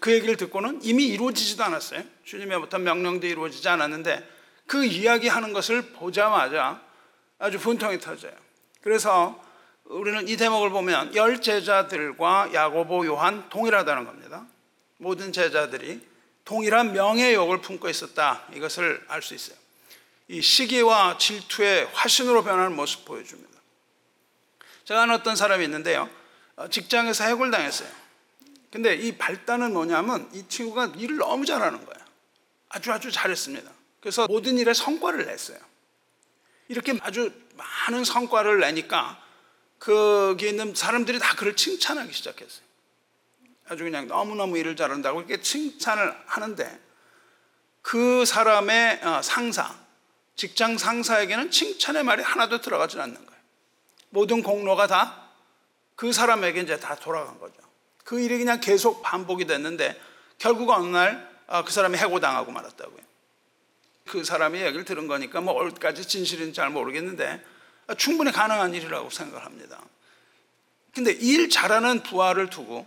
그 0.00 0.12
얘기를 0.12 0.36
듣고는 0.36 0.80
이미 0.82 1.06
이루어지지도 1.06 1.62
않았어요. 1.62 2.02
주님의 2.24 2.58
어떤 2.58 2.82
명령도 2.82 3.26
이루어지지 3.26 3.68
않았는데 3.68 4.28
그 4.66 4.84
이야기하는 4.84 5.52
것을 5.52 5.82
보자마자 5.92 6.82
아주 7.38 7.60
분통이 7.60 8.00
터져요. 8.00 8.32
그래서 8.80 9.40
우리는 9.84 10.26
이 10.28 10.36
대목을 10.36 10.70
보면 10.70 11.14
열 11.14 11.40
제자들과 11.40 12.50
야고보 12.54 13.06
요한 13.06 13.48
동일하다는 13.50 14.04
겁니다. 14.04 14.46
모든 14.96 15.32
제자들이 15.32 16.00
동일한 16.44 16.92
명예욕을 16.92 17.60
품고 17.60 17.88
있었다. 17.88 18.42
이것을 18.54 19.04
알 19.08 19.22
수 19.22 19.34
있어요. 19.34 19.56
이 20.28 20.40
시기와 20.40 21.18
질투의 21.18 21.88
화신으로 21.92 22.44
변하는 22.44 22.74
모습 22.74 23.04
보여줍니다. 23.04 23.52
제가 24.84 25.02
아는 25.02 25.14
어떤 25.14 25.36
사람이 25.36 25.64
있는데요. 25.64 26.08
어, 26.56 26.68
직장에서 26.68 27.24
해골 27.24 27.50
당했어요. 27.50 27.88
근데 28.70 28.94
이 28.94 29.16
발단은 29.16 29.72
뭐냐면 29.72 30.28
이 30.32 30.44
친구가 30.48 30.94
일을 30.96 31.18
너무 31.18 31.44
잘하는 31.44 31.84
거예요. 31.84 32.04
아주 32.70 32.90
아주 32.92 33.12
잘했습니다. 33.12 33.70
그래서 34.00 34.26
모든 34.26 34.58
일에 34.58 34.74
성과를 34.74 35.26
냈어요. 35.26 35.58
이렇게 36.68 36.98
아주 37.02 37.30
많은 37.54 38.04
성과를 38.04 38.60
내니까 38.60 39.22
거기에 39.84 40.50
있는 40.50 40.74
사람들이 40.74 41.18
다 41.18 41.34
그를 41.36 41.56
칭찬하기 41.56 42.12
시작했어요. 42.12 42.64
아주 43.68 43.84
그냥 43.84 44.06
너무너무 44.08 44.58
일을 44.58 44.76
잘한다고 44.76 45.20
이렇게 45.20 45.40
칭찬을 45.40 46.14
하는데 46.26 46.80
그 47.82 48.24
사람의 48.24 49.00
어, 49.04 49.22
상사, 49.22 49.74
직장 50.36 50.78
상사에게는 50.78 51.50
칭찬의 51.50 52.02
말이 52.02 52.22
하나도 52.22 52.60
들어가지 52.60 52.98
않는 52.98 53.14
거예요. 53.14 53.40
모든 54.10 54.42
공로가 54.42 54.86
다 54.86 55.24
그 55.96 56.12
사람에게 56.12 56.60
이제 56.60 56.78
다 56.78 56.94
돌아간 56.96 57.38
거죠. 57.38 57.54
그 58.04 58.20
일이 58.20 58.38
그냥 58.38 58.60
계속 58.60 59.02
반복이 59.02 59.46
됐는데 59.46 60.00
결국 60.38 60.70
어느 60.70 60.86
날그 60.88 61.26
아, 61.46 61.64
사람이 61.66 61.96
해고당하고 61.96 62.52
말았다고요. 62.52 63.04
그 64.06 64.24
사람이 64.24 64.60
얘기를 64.60 64.84
들은 64.84 65.06
거니까 65.06 65.40
뭐 65.40 65.54
어디까지 65.54 66.06
진실인지 66.06 66.54
잘 66.54 66.70
모르겠는데 66.70 67.42
충분히 67.98 68.32
가능한 68.32 68.74
일이라고 68.74 69.10
생각합니다. 69.10 69.78
근데 70.94 71.12
일 71.12 71.50
잘하는 71.50 72.02
부하를 72.02 72.50
두고 72.50 72.86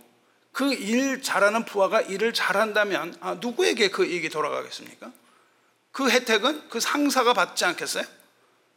그 0.52 0.72
일 0.72 1.22
잘하는 1.22 1.64
부하가 1.64 2.00
일을 2.00 2.32
잘한다면 2.34 3.16
아, 3.20 3.34
누구에게 3.34 3.90
그 3.90 4.04
이익이 4.04 4.28
돌아가겠습니까? 4.28 5.12
그 5.92 6.10
혜택은 6.10 6.68
그 6.68 6.80
상사가 6.80 7.32
받지 7.32 7.64
않겠어요? 7.64 8.04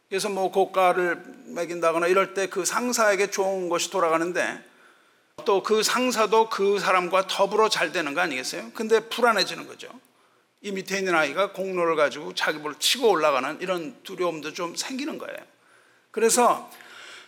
그래서 0.08 0.28
뭐 0.28 0.50
고가를 0.52 1.22
매긴다거나 1.46 2.06
이럴 2.06 2.34
때 2.34 2.46
그 2.46 2.64
상사에게 2.64 3.30
좋은 3.30 3.68
것이 3.68 3.90
돌아가는데 3.90 4.62
또 5.44 5.62
그 5.62 5.82
상사도 5.82 6.50
그 6.50 6.78
사람과 6.78 7.26
더불어 7.26 7.68
잘 7.68 7.90
되는 7.90 8.14
거 8.14 8.20
아니겠어요? 8.20 8.70
근데 8.74 9.00
불안해지는 9.08 9.66
거죠. 9.66 9.88
이 10.60 10.70
밑에 10.70 10.98
있는 10.98 11.14
아이가 11.16 11.52
공로를 11.52 11.96
가지고 11.96 12.34
자기 12.34 12.58
볼 12.58 12.78
치고 12.78 13.08
올라가는 13.10 13.60
이런 13.60 13.96
두려움도 14.04 14.52
좀 14.52 14.76
생기는 14.76 15.18
거예요. 15.18 15.36
그래서 16.12 16.70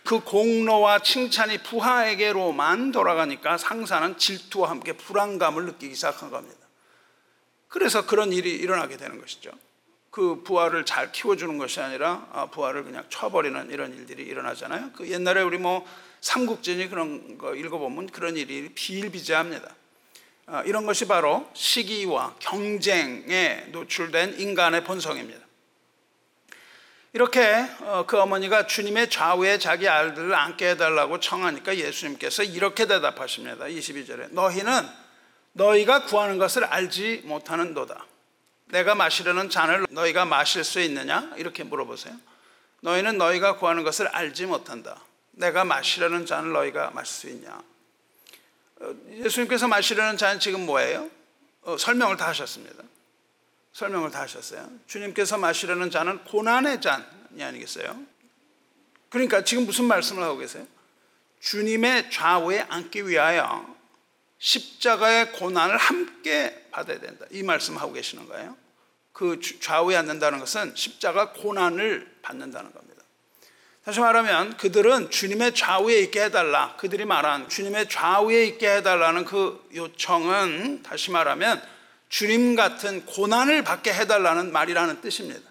그 0.05 0.19
공로와 0.19 0.99
칭찬이 0.99 1.63
부하에게로만 1.63 2.91
돌아가니까 2.91 3.57
상사는 3.57 4.17
질투와 4.17 4.69
함께 4.69 4.93
불안감을 4.93 5.65
느끼기 5.65 5.95
시작한 5.95 6.29
겁니다. 6.29 6.65
그래서 7.67 8.05
그런 8.05 8.31
일이 8.31 8.51
일어나게 8.51 8.95
되는 8.95 9.19
것이죠. 9.19 9.51
그 10.11 10.43
부하를 10.43 10.85
잘 10.85 11.11
키워주는 11.11 11.57
것이 11.57 11.81
아니라 11.81 12.27
아, 12.31 12.45
부하를 12.45 12.85
그냥 12.85 13.03
쳐버리는 13.09 13.69
이런 13.71 13.93
일들이 13.93 14.23
일어나잖아요. 14.23 14.91
그 14.93 15.09
옛날에 15.09 15.41
우리 15.41 15.57
뭐 15.57 15.85
삼국진이 16.21 16.87
그런 16.87 17.37
거 17.37 17.53
읽어보면 17.55 18.07
그런 18.11 18.37
일이 18.37 18.69
비일비재합니다. 18.73 19.75
아, 20.45 20.61
이런 20.63 20.85
것이 20.85 21.07
바로 21.07 21.49
시기와 21.53 22.35
경쟁에 22.39 23.65
노출된 23.71 24.39
인간의 24.39 24.83
본성입니다. 24.83 25.44
이렇게 27.15 27.65
어, 27.83 28.03
그 28.05 28.19
어머니가 28.19 28.67
주님의 28.67 29.09
좌우에 29.09 29.57
자기 29.57 29.87
아들을 29.87 30.35
안게 30.35 30.71
해달라고 30.71 31.21
청하니까 31.21 31.77
예수님께서 31.77 32.43
이렇게 32.43 32.87
대답하십니다. 32.87 33.63
22절에 33.67 34.33
너희는 34.33 34.85
너희가 35.53 36.03
구하는 36.07 36.37
것을 36.37 36.65
알지 36.65 37.21
못하는도다. 37.23 38.05
내가 38.65 38.95
마시려는 38.95 39.49
잔을 39.49 39.85
너희가 39.91 40.25
마실 40.25 40.65
수 40.65 40.81
있느냐? 40.81 41.31
이렇게 41.37 41.63
물어보세요. 41.63 42.13
너희는 42.81 43.17
너희가 43.17 43.55
구하는 43.55 43.85
것을 43.85 44.07
알지 44.09 44.47
못한다. 44.47 44.99
내가 45.31 45.63
마시려는 45.63 46.25
잔을 46.25 46.51
너희가 46.51 46.91
마실 46.93 47.13
수 47.15 47.29
있냐? 47.29 47.61
어, 48.81 48.93
예수님께서 49.23 49.69
마시려는 49.69 50.17
잔은 50.17 50.41
지금 50.41 50.65
뭐예요? 50.65 51.09
어, 51.61 51.77
설명을 51.77 52.17
다 52.17 52.27
하셨습니다. 52.27 52.83
설명을 53.75 54.09
다 54.09 54.21
하셨어요. 54.21 54.69
주님께서 54.87 55.37
마시려는 55.37 55.91
잔은 55.91 56.23
고난의 56.23 56.79
잔이 56.79 57.43
아니겠어요? 57.43 57.99
그러니까 59.09 59.43
지금 59.43 59.65
무슨 59.65 59.83
말씀을 59.83 60.23
하고 60.23 60.37
계세요? 60.37 60.65
주님의 61.41 62.09
좌우에 62.09 62.65
앉기 62.69 63.05
위하여 63.05 63.75
십자가의 64.39 65.33
고난을 65.33 65.75
함께 65.75 66.67
받아야 66.71 67.01
된다. 67.01 67.25
이 67.31 67.43
말씀 67.43 67.75
하고 67.75 67.91
계시는 67.91 68.29
거예요. 68.29 68.55
그 69.11 69.41
좌우에 69.41 69.97
앉는다는 69.97 70.39
것은 70.39 70.73
십자가 70.75 71.33
고난을 71.33 72.19
받는다는 72.21 72.71
겁니다. 72.71 73.03
다시 73.83 73.99
말하면 73.99 74.55
그들은 74.55 75.09
주님의 75.09 75.53
좌우에 75.53 75.99
있게 75.99 76.23
해달라. 76.23 76.77
그들이 76.77 77.03
말한 77.03 77.49
주님의 77.49 77.89
좌우에 77.89 78.45
있게 78.45 78.77
해달라는 78.77 79.25
그 79.25 79.67
요청은 79.75 80.83
다시 80.83 81.11
말하면 81.11 81.74
주님 82.09 82.55
같은 82.55 83.05
고난을 83.05 83.63
받게 83.63 83.93
해달라는 83.93 84.51
말이라는 84.51 85.01
뜻입니다. 85.01 85.49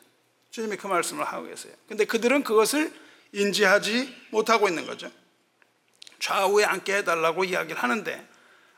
주님이 0.50 0.76
그 0.76 0.86
말씀을 0.86 1.24
하고 1.24 1.46
계세요. 1.46 1.74
근데 1.88 2.04
그들은 2.04 2.44
그것을 2.44 2.92
인지하지 3.32 4.14
못하고 4.30 4.68
있는 4.68 4.86
거죠. 4.86 5.10
좌우에 6.20 6.64
앉게 6.64 6.98
해달라고 6.98 7.44
이야기를 7.44 7.82
하는데 7.82 8.28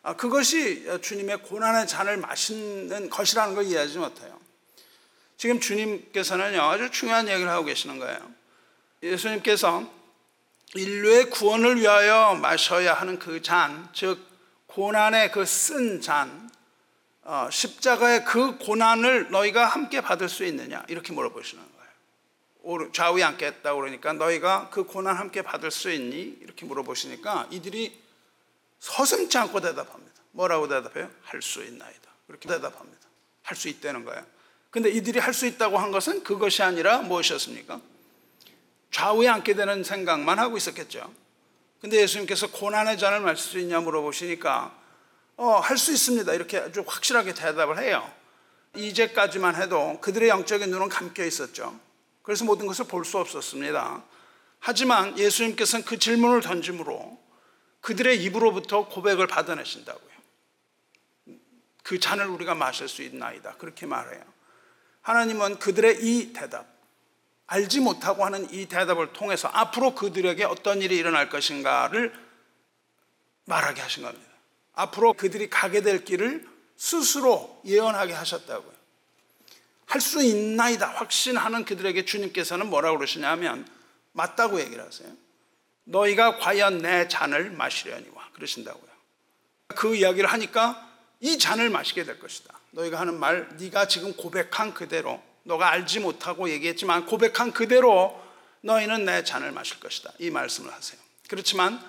아, 0.02 0.14
그것이 0.14 0.86
주님의 1.02 1.42
고난의 1.42 1.86
잔을 1.88 2.16
마시는 2.16 3.10
것이라는 3.10 3.54
걸 3.54 3.64
이해하지 3.64 3.98
못해요. 3.98 4.38
지금 5.36 5.60
주님께서는요, 5.60 6.62
아주 6.62 6.90
중요한 6.90 7.28
얘기를 7.28 7.50
하고 7.50 7.64
계시는 7.64 7.98
거예요. 7.98 8.18
예수님께서 9.02 9.92
인류의 10.74 11.30
구원을 11.30 11.80
위하여 11.80 12.34
마셔야 12.34 12.94
하는 12.94 13.18
그 13.18 13.42
잔, 13.42 13.88
즉 13.92 14.18
고난의 14.68 15.32
그 15.32 15.44
쓴 15.44 16.00
잔, 16.00 16.50
어, 17.28 17.48
십자가의 17.50 18.24
그 18.24 18.56
고난을 18.58 19.30
너희가 19.30 19.66
함께 19.66 20.00
받을 20.00 20.28
수 20.28 20.44
있느냐 20.44 20.84
이렇게 20.88 21.12
물어보시는 21.12 21.62
거예요. 22.62 22.92
좌우에 22.92 23.24
앉겠다 23.24 23.74
그러니까 23.74 24.12
너희가 24.12 24.70
그 24.70 24.84
고난 24.84 25.16
함께 25.16 25.42
받을 25.42 25.72
수 25.72 25.90
있니 25.90 26.38
이렇게 26.40 26.64
물어보시니까 26.66 27.48
이들이 27.50 28.00
서슴지 28.78 29.36
않고 29.38 29.60
대답합니다. 29.60 30.14
뭐라고 30.30 30.68
대답해요? 30.68 31.10
할 31.24 31.42
수 31.42 31.64
있나이다. 31.64 32.10
그렇게 32.28 32.48
대답합니다. 32.48 33.08
할 33.42 33.56
수 33.56 33.68
있다는 33.68 34.04
거예요. 34.04 34.24
근데 34.70 34.88
이들이 34.90 35.18
할 35.18 35.34
수 35.34 35.46
있다고 35.46 35.78
한 35.78 35.90
것은 35.90 36.22
그것이 36.22 36.62
아니라 36.62 36.98
무엇이었습니까? 36.98 37.80
좌우에 38.92 39.26
앉게 39.26 39.54
되는 39.54 39.82
생각만 39.82 40.38
하고 40.38 40.56
있었겠죠. 40.56 41.12
근데 41.80 42.00
예수님께서 42.02 42.52
고난의 42.52 42.98
잔을 42.98 43.20
마실 43.20 43.50
수 43.50 43.58
있냐 43.58 43.80
물어보시니까 43.80 44.85
어, 45.36 45.58
할 45.58 45.76
수 45.76 45.92
있습니다. 45.92 46.32
이렇게 46.34 46.58
아주 46.58 46.82
확실하게 46.86 47.34
대답을 47.34 47.78
해요. 47.78 48.10
이제까지만 48.74 49.56
해도 49.56 50.00
그들의 50.00 50.28
영적인 50.28 50.70
눈은 50.70 50.88
감겨 50.88 51.24
있었죠. 51.24 51.78
그래서 52.22 52.44
모든 52.44 52.66
것을 52.66 52.86
볼 52.86 53.04
수 53.04 53.18
없었습니다. 53.18 54.02
하지만 54.58 55.16
예수님께서는 55.18 55.84
그 55.84 55.98
질문을 55.98 56.40
던짐으로 56.40 57.18
그들의 57.82 58.22
입으로부터 58.24 58.88
고백을 58.88 59.26
받아내신다고요. 59.26 60.16
그 61.82 62.00
잔을 62.00 62.26
우리가 62.26 62.54
마실 62.54 62.88
수 62.88 63.02
있나이다. 63.02 63.56
그렇게 63.58 63.86
말해요. 63.86 64.24
하나님은 65.02 65.60
그들의 65.60 65.98
이 66.02 66.32
대답, 66.32 66.66
알지 67.46 67.78
못하고 67.78 68.24
하는 68.24 68.52
이 68.52 68.66
대답을 68.66 69.12
통해서 69.12 69.46
앞으로 69.52 69.94
그들에게 69.94 70.42
어떤 70.44 70.82
일이 70.82 70.96
일어날 70.96 71.28
것인가를 71.28 72.12
말하게 73.44 73.82
하신 73.82 74.02
겁니다. 74.02 74.25
앞으로 74.76 75.14
그들이 75.14 75.50
가게 75.50 75.80
될 75.80 76.04
길을 76.04 76.46
스스로 76.76 77.60
예언하게 77.64 78.12
하셨다고요. 78.12 78.76
할 79.86 80.00
수 80.00 80.22
있나이다 80.22 80.88
확신하는 80.88 81.64
그들에게 81.64 82.04
주님께서는 82.04 82.68
뭐라고 82.68 82.98
그러시냐면 82.98 83.66
맞다고 84.12 84.60
얘기를 84.60 84.84
하세요. 84.84 85.08
너희가 85.84 86.38
과연 86.38 86.78
내 86.78 87.08
잔을 87.08 87.50
마시려니와 87.50 88.30
그러신다고요. 88.34 88.90
그 89.68 89.94
이야기를 89.94 90.30
하니까 90.30 90.86
이 91.20 91.38
잔을 91.38 91.70
마시게 91.70 92.04
될 92.04 92.18
것이다. 92.18 92.52
너희가 92.72 93.00
하는 93.00 93.18
말, 93.18 93.48
네가 93.58 93.88
지금 93.88 94.14
고백한 94.14 94.74
그대로 94.74 95.22
너가 95.44 95.70
알지 95.70 96.00
못하고 96.00 96.50
얘기했지만 96.50 97.06
고백한 97.06 97.52
그대로 97.52 98.20
너희는 98.62 99.04
내 99.04 99.22
잔을 99.22 99.52
마실 99.52 99.78
것이다. 99.80 100.12
이 100.18 100.30
말씀을 100.30 100.72
하세요. 100.72 101.00
그렇지만 101.28 101.80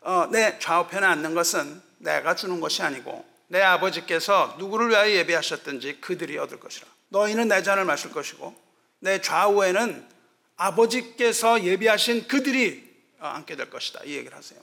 어, 0.00 0.26
내 0.32 0.58
좌우편에 0.58 1.06
앉는 1.06 1.34
것은 1.34 1.80
내가 2.02 2.34
주는 2.34 2.60
것이 2.60 2.82
아니고 2.82 3.24
내 3.48 3.60
아버지께서 3.60 4.56
누구를 4.58 4.90
위하여 4.90 5.10
예배하셨든지 5.10 6.00
그들이 6.00 6.38
얻을 6.38 6.58
것이라. 6.58 6.86
너희는 7.08 7.48
내 7.48 7.62
잔을 7.62 7.84
마실 7.84 8.10
것이고 8.12 8.54
내 9.00 9.20
좌우에는 9.20 10.08
아버지께서 10.56 11.62
예비하신 11.62 12.28
그들이 12.28 12.90
어, 13.20 13.26
앉게 13.26 13.56
될 13.56 13.70
것이다. 13.70 14.00
이 14.04 14.14
얘기를 14.14 14.36
하세요. 14.36 14.60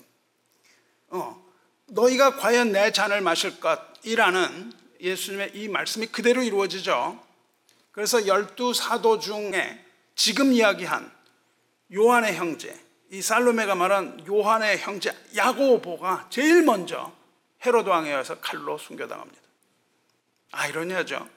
어, 1.09 1.41
너희가 1.87 2.35
과연 2.35 2.71
내 2.71 2.91
잔을 2.91 3.21
마실 3.21 3.59
것이라는 3.59 4.73
예수님의 4.99 5.51
이 5.53 5.67
말씀이 5.69 6.07
그대로 6.07 6.43
이루어지죠. 6.43 7.23
그래서 7.91 8.27
열두 8.27 8.73
사도 8.73 9.19
중에 9.19 9.85
지금 10.15 10.51
이야기한 10.51 11.11
요한의 11.93 12.35
형제, 12.35 12.77
이 13.11 13.21
살로메가 13.21 13.75
말한 13.75 14.25
요한의 14.27 14.79
형제 14.79 15.15
야고보가 15.35 16.27
제일 16.29 16.63
먼저 16.63 17.18
헤로드 17.65 17.89
왕에 17.89 18.09
의해서 18.09 18.39
칼로 18.39 18.77
순교당합니다. 18.77 19.41
아이러니하죠. 20.51 21.27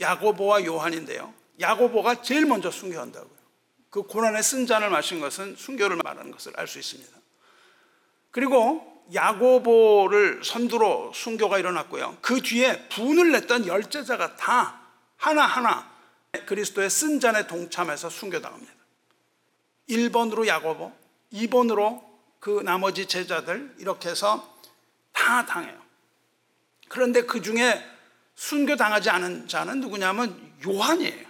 야고보와 0.00 0.64
요한인데요. 0.64 1.32
야고보가 1.60 2.22
제일 2.22 2.46
먼저 2.46 2.70
순교한다고요. 2.70 3.34
그 3.90 4.02
고난의 4.02 4.42
쓴 4.42 4.66
잔을 4.66 4.90
마신 4.90 5.20
것은 5.20 5.54
순교를 5.56 5.98
말하는 6.02 6.32
것을 6.32 6.52
알 6.56 6.66
수 6.66 6.78
있습니다. 6.78 7.16
그리고 8.32 9.04
야고보를 9.14 10.42
선두로 10.42 11.12
순교가 11.14 11.58
일어났고요. 11.58 12.18
그 12.20 12.40
뒤에 12.40 12.88
분을 12.88 13.30
냈던 13.32 13.66
열제자가 13.66 14.34
다 14.36 14.80
하나하나 15.16 15.92
그리스도의 16.46 16.90
쓴 16.90 17.20
잔에 17.20 17.46
동참해서 17.46 18.10
순교당합니다. 18.10 18.72
1번으로 19.88 20.46
야고보, 20.46 20.92
2번으로 21.32 22.02
그 22.40 22.62
나머지 22.64 23.06
제자들 23.06 23.76
이렇게 23.78 24.08
해서 24.08 24.53
다 25.14 25.46
당해요. 25.46 25.82
그런데 26.88 27.22
그 27.22 27.40
중에 27.40 27.82
순교 28.34 28.76
당하지 28.76 29.08
않은 29.08 29.48
자는 29.48 29.80
누구냐면 29.80 30.52
요한이에요. 30.66 31.26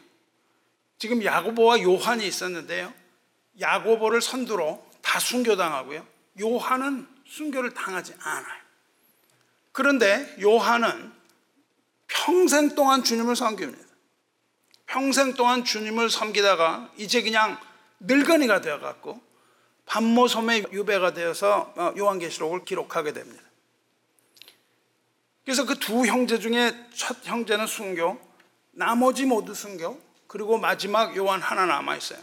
지금 0.99 1.23
야고보와 1.23 1.81
요한이 1.83 2.27
있었는데요. 2.27 2.93
야고보를 3.61 4.21
선두로 4.21 4.85
다 5.01 5.21
순교당하고요. 5.21 6.05
요한은 6.41 7.07
순교를 7.27 7.73
당하지 7.75 8.15
않아요. 8.19 8.65
그런데 9.73 10.37
요한은 10.41 11.13
평생 12.07 12.75
동안 12.75 13.05
주님을 13.05 13.37
섬깁니다. 13.37 13.85
평생 14.87 15.35
동안 15.35 15.65
주님을 15.65 16.11
섬기다가 16.11 16.91
이제 16.97 17.23
그냥 17.23 17.59
늙은이가 18.01 18.61
되어갖고 18.61 19.21
반모섬의 19.87 20.67
유배가 20.73 21.13
되어서 21.13 21.73
어, 21.77 21.93
요한계시록을 21.97 22.65
기록하게 22.65 23.13
됩니다. 23.13 23.43
그래서 25.45 25.65
그 25.67 25.75
두 25.79 26.07
형제 26.07 26.39
중에 26.39 26.75
첫 26.95 27.19
형제는 27.25 27.67
순교, 27.67 28.19
나머지 28.73 29.27
모두 29.27 29.55
순교, 29.55 30.01
그리고 30.27 30.59
마지막 30.59 31.17
요한 31.17 31.41
하나 31.41 31.67
남아 31.67 31.97
있어요. 31.97 32.19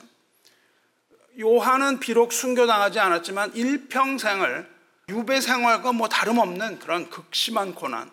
요한은 1.40 2.00
비록 2.00 2.34
순교당하지 2.34 3.00
않았지만 3.00 3.56
일평생을 3.56 4.70
유배 5.10 5.40
생활과 5.40 5.92
뭐 5.92 6.10
다름없는 6.10 6.80
그런 6.80 7.10
극심한 7.10 7.74
고난, 7.76 8.12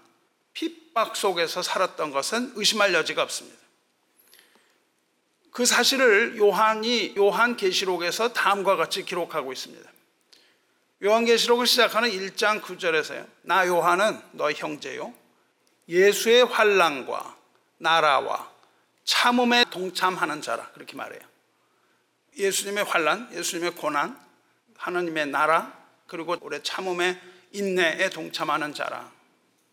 핍 0.52 0.88
핍박 0.98 1.14
속에서 1.14 1.62
살았던 1.62 2.10
것은 2.10 2.52
의심할 2.56 2.92
여지가 2.92 3.22
없습니다. 3.22 3.56
그 5.52 5.64
사실을 5.64 6.36
요한이 6.36 7.14
요한 7.16 7.56
계시록에서 7.56 8.32
다음과 8.32 8.76
같이 8.76 9.04
기록하고 9.04 9.52
있습니다. 9.52 9.88
요한계시록을 11.02 11.66
시작하는 11.66 12.10
1장 12.10 12.60
9절에서요. 12.60 13.24
나 13.42 13.66
요한은 13.66 14.20
너희 14.32 14.54
형제요. 14.54 15.14
예수의 15.88 16.44
환란과 16.44 17.36
나라와 17.78 18.50
참음에 19.04 19.64
동참하는 19.70 20.42
자라 20.42 20.70
그렇게 20.72 20.96
말해요. 20.96 21.20
예수님의 22.36 22.84
환란, 22.84 23.30
예수님의 23.32 23.72
고난, 23.72 24.18
하나님의 24.76 25.28
나라, 25.28 25.72
그리고 26.06 26.36
올해 26.40 26.62
참음의 26.62 27.20
인내에 27.52 28.10
동참하는 28.10 28.74
자라. 28.74 29.10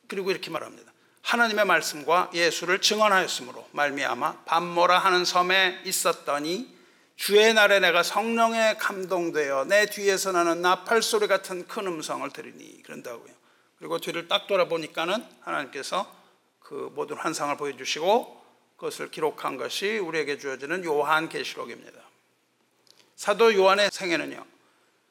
그리고 0.07 0.31
이렇게 0.31 0.51
말합니다. 0.51 0.91
하나님의 1.21 1.65
말씀과 1.65 2.29
예수를 2.33 2.79
증언하였으므로 2.81 3.67
말미암아 3.71 4.43
밤모라 4.45 4.99
하는 4.99 5.25
섬에 5.25 5.81
있었더니 5.85 6.74
주의 7.15 7.53
날에 7.53 7.79
내가 7.79 8.03
성령에 8.03 8.75
감동되어 8.75 9.65
내 9.65 9.85
뒤에서 9.85 10.31
나는 10.31 10.61
나팔 10.61 11.01
소리 11.01 11.27
같은 11.27 11.67
큰 11.67 11.87
음성을 11.87 12.29
들으니 12.31 12.83
그런다고요. 12.83 13.33
그리고 13.77 13.99
뒤를 13.99 14.27
딱 14.27 14.47
돌아보니까는 14.47 15.25
하나님께서 15.41 16.13
그 16.59 16.91
모든 16.95 17.17
환상을 17.17 17.55
보여주시고 17.57 18.43
그것을 18.77 19.11
기록한 19.11 19.57
것이 19.57 19.97
우리에게 19.97 20.37
주어지는 20.37 20.83
요한 20.83 21.29
계시록입니다. 21.29 21.99
사도 23.15 23.53
요한의 23.53 23.89
생애는요 23.91 24.45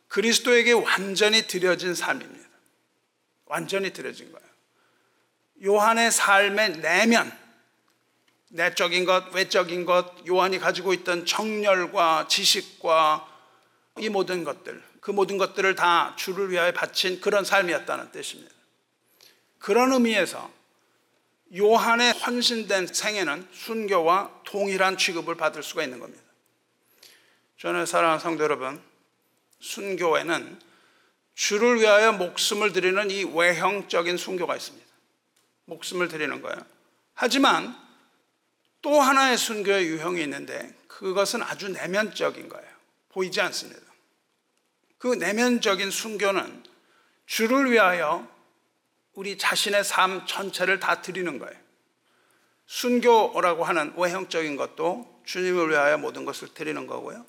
그리스도에게 0.09 0.73
완전히 0.73 1.47
드려진 1.47 1.95
삶입니다. 1.95 2.49
완전히 3.47 3.93
드려진 3.93 4.31
거예요. 4.33 4.47
요한의 5.65 6.11
삶의 6.11 6.79
내면, 6.79 7.37
내적인 8.55 9.05
것, 9.05 9.35
외적인 9.35 9.85
것, 9.85 10.27
요한이 10.29 10.61
가지고 10.61 10.95
있던 10.95 11.27
정열과 11.27 12.29
지식과 12.29 13.29
이 13.99 14.09
모든 14.09 14.45
것들, 14.45 14.81
그 15.01 15.11
모든 15.11 15.39
것들을 15.39 15.75
다 15.75 16.15
주를 16.17 16.51
위하여 16.51 16.73
바친 16.73 17.21
그런 17.21 17.45
삶이었다는 17.45 18.13
뜻입니다. 18.13 18.55
그런 19.59 19.93
의미에서 19.93 20.51
요한의 21.57 22.13
헌신된 22.13 22.87
생애는 22.87 23.49
순교와 23.53 24.43
동일한 24.45 24.97
취급을 24.99 25.35
받을 25.35 25.65
수가 25.65 25.83
있는 25.83 25.99
겁니다. 25.99 26.23
저는 27.59 27.87
사랑하는 27.87 28.21
성도 28.21 28.45
여러분, 28.45 28.81
순교에는 29.59 30.61
주를 31.35 31.81
위하여 31.81 32.13
목숨을 32.13 32.73
드리는 32.73 33.11
이 33.11 33.25
외형적인 33.25 34.17
순교가 34.17 34.55
있습니다. 34.55 34.87
목숨을 35.65 36.07
드리는 36.07 36.41
거예요. 36.41 36.57
하지만 37.15 37.84
또 38.85 39.01
하나의 39.01 39.39
순교의 39.39 39.87
유형이 39.87 40.23
있는데 40.25 40.71
그것은 40.89 41.43
아주 41.43 41.71
내면적인 41.71 42.51
거예요. 42.51 42.69
보이지 43.09 43.41
않습니다. 43.41 43.81
그 44.99 45.15
내면적인 45.15 45.91
순교는 45.91 46.65
주를 47.25 47.73
위하여 47.73 48.29
우리 49.15 49.39
자신의 49.39 49.85
삶 49.85 50.27
전체를 50.27 50.81
다 50.81 51.01
드리는 51.01 51.39
거예요. 51.39 51.59
순교라고 52.67 53.65
하는 53.65 53.95
외형적인 53.97 54.57
것도 54.57 55.23
주님을 55.25 55.71
위하여 55.71 55.97
모든 55.97 56.27
것을 56.27 56.53
드리는 56.53 56.87
거고요. 56.87 57.25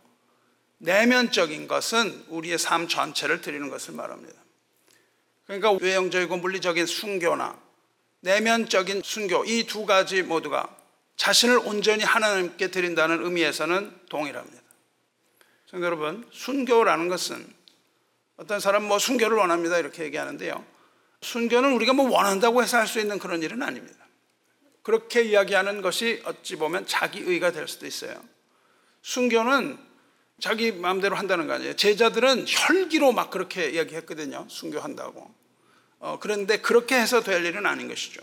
내면적인 0.79 1.69
것은 1.69 2.25
우리의 2.27 2.57
삶 2.57 2.89
전체를 2.89 3.39
드리는 3.39 3.69
것을 3.69 3.93
말합니다. 3.93 4.37
그러니까 5.45 5.71
외형적이고 5.71 6.35
물리적인 6.35 6.85
순교나 6.85 7.57
내면적인 8.19 9.03
순교 9.05 9.45
이 9.45 9.63
두 9.63 9.85
가지 9.85 10.21
모두가 10.21 10.83
자신을 11.17 11.59
온전히 11.59 12.03
하나님께 12.03 12.71
드린다는 12.71 13.23
의미에서는 13.23 13.99
동일합니다. 14.09 14.61
성도 15.69 15.85
여러분, 15.85 16.27
순교라는 16.31 17.07
것은 17.07 17.45
어떤 18.37 18.59
사람 18.59 18.83
뭐 18.83 18.99
순교를 18.99 19.37
원합니다 19.37 19.77
이렇게 19.77 20.03
얘기하는데요. 20.03 20.65
순교는 21.21 21.73
우리가 21.73 21.93
뭐 21.93 22.09
원한다고 22.09 22.61
해서 22.61 22.77
할 22.77 22.87
수 22.87 22.99
있는 22.99 23.17
그런 23.17 23.41
일은 23.41 23.63
아닙니다. 23.63 24.05
그렇게 24.83 25.23
이야기하는 25.23 25.81
것이 25.81 26.21
어찌 26.25 26.57
보면 26.57 26.85
자기의가 26.85 27.51
될 27.51 27.67
수도 27.67 27.87
있어요. 27.87 28.23
순교는 29.01 29.79
자기 30.39 30.71
마음대로 30.71 31.15
한다는 31.15 31.47
거 31.47 31.53
아니에요. 31.53 31.75
제자들은 31.75 32.45
혈기로 32.47 33.11
막 33.13 33.31
그렇게 33.31 33.69
이야기했거든요. 33.69 34.45
순교한다고. 34.49 35.33
어, 35.99 36.19
그런데 36.19 36.57
그렇게 36.57 36.99
해서 36.99 37.23
될 37.23 37.43
일은 37.45 37.65
아닌 37.65 37.87
것이죠. 37.87 38.21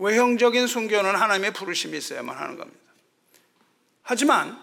외형적인 0.00 0.66
순교는 0.66 1.14
하나님의 1.14 1.52
부르심이 1.52 1.96
있어야만 1.96 2.36
하는 2.36 2.56
겁니다. 2.56 2.80
하지만 4.02 4.58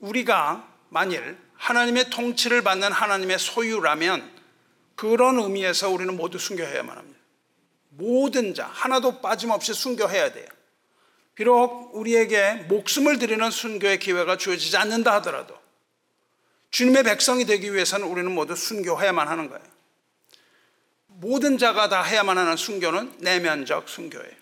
우리가 0.00 0.68
만일 0.88 1.38
하나님의 1.54 2.10
통치를 2.10 2.62
받는 2.62 2.90
하나님의 2.90 3.38
소유라면 3.38 4.28
그런 4.96 5.38
의미에서 5.38 5.88
우리는 5.88 6.16
모두 6.16 6.38
순교해야만 6.38 6.96
합니다. 6.96 7.18
모든 7.90 8.54
자 8.54 8.66
하나도 8.66 9.20
빠짐없이 9.20 9.72
순교해야 9.72 10.32
돼요. 10.32 10.46
비록 11.34 11.94
우리에게 11.94 12.66
목숨을 12.68 13.18
드리는 13.18 13.50
순교의 13.50 14.00
기회가 14.00 14.36
주어지지 14.36 14.76
않는다 14.76 15.14
하더라도 15.14 15.56
주님의 16.70 17.04
백성이 17.04 17.44
되기 17.46 17.72
위해서는 17.72 18.06
우리는 18.06 18.30
모두 18.32 18.56
순교해야만 18.56 19.28
하는 19.28 19.48
거예요. 19.48 19.64
모든 21.06 21.56
자가 21.56 21.88
다 21.88 22.02
해야만 22.02 22.36
하는 22.36 22.56
순교는 22.56 23.18
내면적 23.20 23.88
순교예요. 23.88 24.41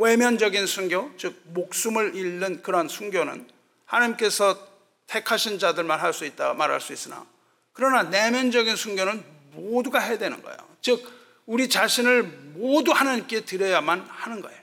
외면적인 0.00 0.66
순교, 0.66 1.16
즉 1.16 1.40
목숨을 1.44 2.14
잃는 2.14 2.62
그런 2.62 2.88
순교는 2.88 3.48
하나님께서 3.84 4.68
택하신 5.06 5.58
자들만 5.58 6.00
할 6.00 6.12
수 6.12 6.24
있다 6.24 6.54
말할 6.54 6.80
수 6.80 6.92
있으나 6.92 7.26
그러나 7.72 8.04
내면적인 8.04 8.76
순교는 8.76 9.24
모두가 9.52 9.98
해야 9.98 10.18
되는 10.18 10.42
거예요. 10.42 10.58
즉 10.80 11.04
우리 11.46 11.68
자신을 11.68 12.22
모두 12.54 12.92
하나님께 12.92 13.44
드려야만 13.44 14.00
하는 14.08 14.40
거예요. 14.40 14.60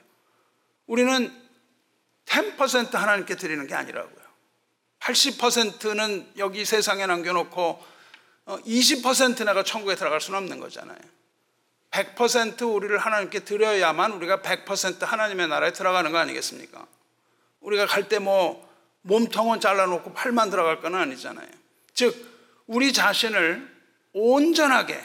우리는 0.86 1.34
10% 2.26 2.94
하나님께 2.94 3.36
드리는 3.36 3.66
게 3.68 3.76
아니라고요. 3.76 4.18
80%는 5.00 6.32
여기 6.38 6.66
세상에 6.66 7.06
남겨놓고 7.06 7.84
20% 8.46 9.42
어, 9.42 9.46
내가 9.46 9.64
천국에 9.64 9.96
들어갈 9.96 10.22
수는 10.22 10.40
없는 10.40 10.60
거잖아요. 10.60 10.98
100% 11.98 12.74
우리를 12.74 12.98
하나님께 12.98 13.40
드려야만 13.40 14.12
우리가 14.14 14.42
100% 14.42 15.02
하나님의 15.06 15.48
나라에 15.48 15.74
들어가는 15.74 16.12
거 16.12 16.18
아니겠습니까? 16.20 16.86
우리가 17.62 17.86
갈 17.88 18.08
때 18.08 18.20
뭐 18.20 18.68
몸통은 19.02 19.62
잘라놓고 19.62 20.14
팔만 20.14 20.50
들어갈 20.50 20.82
건 20.82 20.96
아니잖아요. 20.96 21.48
즉, 21.94 22.14
우리 22.68 22.92
자신을 22.92 23.76
온전하게 24.14 25.02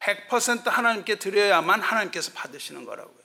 100% 0.00 0.64
하나님께 0.64 1.16
드려야만 1.16 1.80
하나님께서 1.82 2.32
받으시는 2.32 2.84
거라고요. 2.84 3.18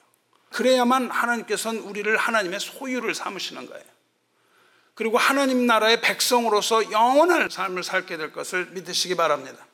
그래야만 0.51 1.09
하나님께서는 1.09 1.81
우리를 1.81 2.15
하나님의 2.17 2.59
소유를 2.59 3.15
삼으시는 3.15 3.65
거예요. 3.67 3.85
그리고 4.93 5.17
하나님 5.17 5.65
나라의 5.65 6.01
백성으로서 6.01 6.91
영원한 6.91 7.49
삶을 7.49 7.83
살게 7.83 8.17
될 8.17 8.33
것을 8.33 8.67
믿으시기 8.67 9.15
바랍니다. 9.15 9.65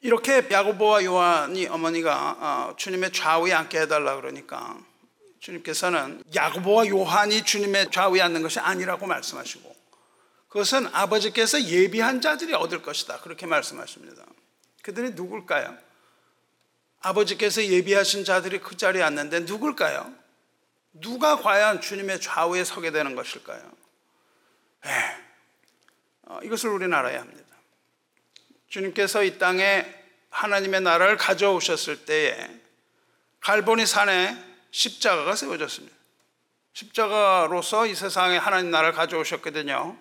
이렇게 0.00 0.46
야고보와 0.50 1.04
요한이 1.04 1.66
어머니가 1.66 2.36
어, 2.38 2.76
주님의 2.76 3.12
좌우에 3.12 3.52
앉게 3.52 3.80
해달라 3.80 4.16
그러니까 4.16 4.78
주님께서는 5.40 6.22
야고보와 6.34 6.86
요한이 6.88 7.42
주님의 7.42 7.90
좌우에 7.90 8.20
앉는 8.20 8.42
것이 8.42 8.60
아니라고 8.60 9.06
말씀하시고 9.06 9.76
그것은 10.48 10.86
아버지께서 10.92 11.62
예비한 11.62 12.20
자들이 12.20 12.54
얻을 12.54 12.82
것이다 12.82 13.20
그렇게 13.20 13.46
말씀하십니다. 13.46 14.24
그들이 14.82 15.10
누굴까요? 15.10 15.76
아버지께서 17.00 17.64
예비하신 17.64 18.24
자들이 18.24 18.60
그 18.60 18.76
자리에 18.76 19.02
앉는데 19.02 19.40
누굴까요? 19.40 20.12
누가 20.92 21.36
과연 21.36 21.80
주님의 21.80 22.20
좌우에 22.20 22.64
서게 22.64 22.90
되는 22.90 23.14
것일까요? 23.14 23.60
에, 24.86 24.90
어, 26.22 26.40
이것을 26.42 26.70
우리는 26.70 26.92
알아야 26.96 27.20
합니다. 27.20 27.47
주님께서 28.68 29.24
이 29.24 29.38
땅에 29.38 29.86
하나님의 30.30 30.82
나라를 30.82 31.16
가져오셨을 31.16 32.04
때에 32.04 32.48
갈보니 33.40 33.86
산에 33.86 34.36
십자가가 34.70 35.34
세워졌습니다. 35.34 35.96
십자가로서 36.74 37.86
이 37.86 37.94
세상에 37.94 38.36
하나님 38.36 38.70
나라를 38.70 38.92
가져오셨거든요. 38.92 39.96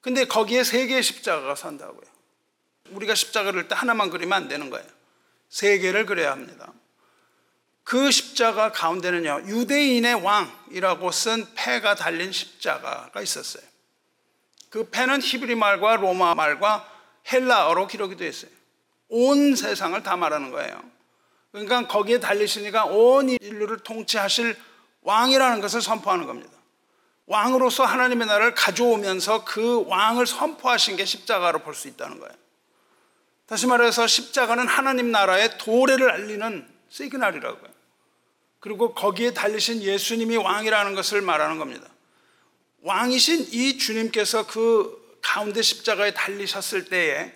근데 0.00 0.24
거기에 0.24 0.64
세 0.64 0.86
개의 0.86 1.02
십자가가 1.02 1.54
산다고요. 1.54 2.08
우리가 2.90 3.14
십자가를 3.14 3.68
때 3.68 3.74
하나만 3.74 4.10
그리면 4.10 4.42
안 4.42 4.48
되는 4.48 4.70
거예요. 4.70 4.86
세 5.48 5.78
개를 5.78 6.06
그려야 6.06 6.32
합니다. 6.32 6.72
그 7.82 8.10
십자가 8.10 8.70
가운데는요, 8.70 9.42
유대인의 9.46 10.14
왕이라고 10.14 11.10
쓴 11.10 11.46
패가 11.54 11.96
달린 11.96 12.30
십자가가 12.30 13.20
있었어요. 13.20 13.64
그 14.70 14.88
패는 14.90 15.20
히브리 15.20 15.56
말과 15.56 15.96
로마 15.96 16.34
말과 16.34 16.88
헬라어로 17.32 17.86
기록이 17.86 18.16
되어 18.16 18.28
있어요. 18.28 18.50
온 19.08 19.56
세상을 19.56 20.00
다 20.02 20.16
말하는 20.16 20.50
거예요. 20.50 20.82
그러니까 21.52 21.86
거기에 21.88 22.20
달리시니까 22.20 22.86
온 22.86 23.28
인류를 23.28 23.78
통치하실 23.78 24.56
왕이라는 25.02 25.60
것을 25.60 25.82
선포하는 25.82 26.26
겁니다. 26.26 26.50
왕으로서 27.26 27.84
하나님의 27.84 28.26
나라를 28.26 28.54
가져오면서 28.54 29.44
그 29.44 29.84
왕을 29.86 30.26
선포하신 30.26 30.96
게 30.96 31.04
십자가로 31.04 31.60
볼 31.60 31.74
수 31.74 31.88
있다는 31.88 32.18
거예요. 32.18 32.34
다시 33.46 33.66
말해서 33.66 34.06
십자가는 34.06 34.66
하나님 34.66 35.10
나라의 35.10 35.58
도래를 35.58 36.10
알리는 36.10 36.68
시그널이라고요. 36.88 37.70
그리고 38.60 38.94
거기에 38.94 39.32
달리신 39.32 39.82
예수님이 39.82 40.36
왕이라는 40.36 40.94
것을 40.94 41.22
말하는 41.22 41.58
겁니다. 41.58 41.88
왕이신 42.82 43.48
이 43.52 43.78
주님께서 43.78 44.46
그 44.46 44.99
가운데 45.22 45.62
십자가에 45.62 46.12
달리셨을 46.12 46.86
때에 46.86 47.34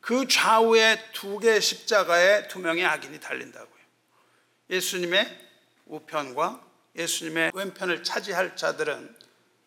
그 0.00 0.28
좌우에 0.28 1.02
두 1.12 1.38
개의 1.38 1.60
십자가에 1.60 2.48
두 2.48 2.60
명의 2.60 2.84
악인이 2.84 3.18
달린다고요. 3.20 3.76
예수님의 4.70 5.46
우편과 5.86 6.64
예수님의 6.96 7.52
왼편을 7.54 8.02
차지할 8.02 8.56
자들은 8.56 9.16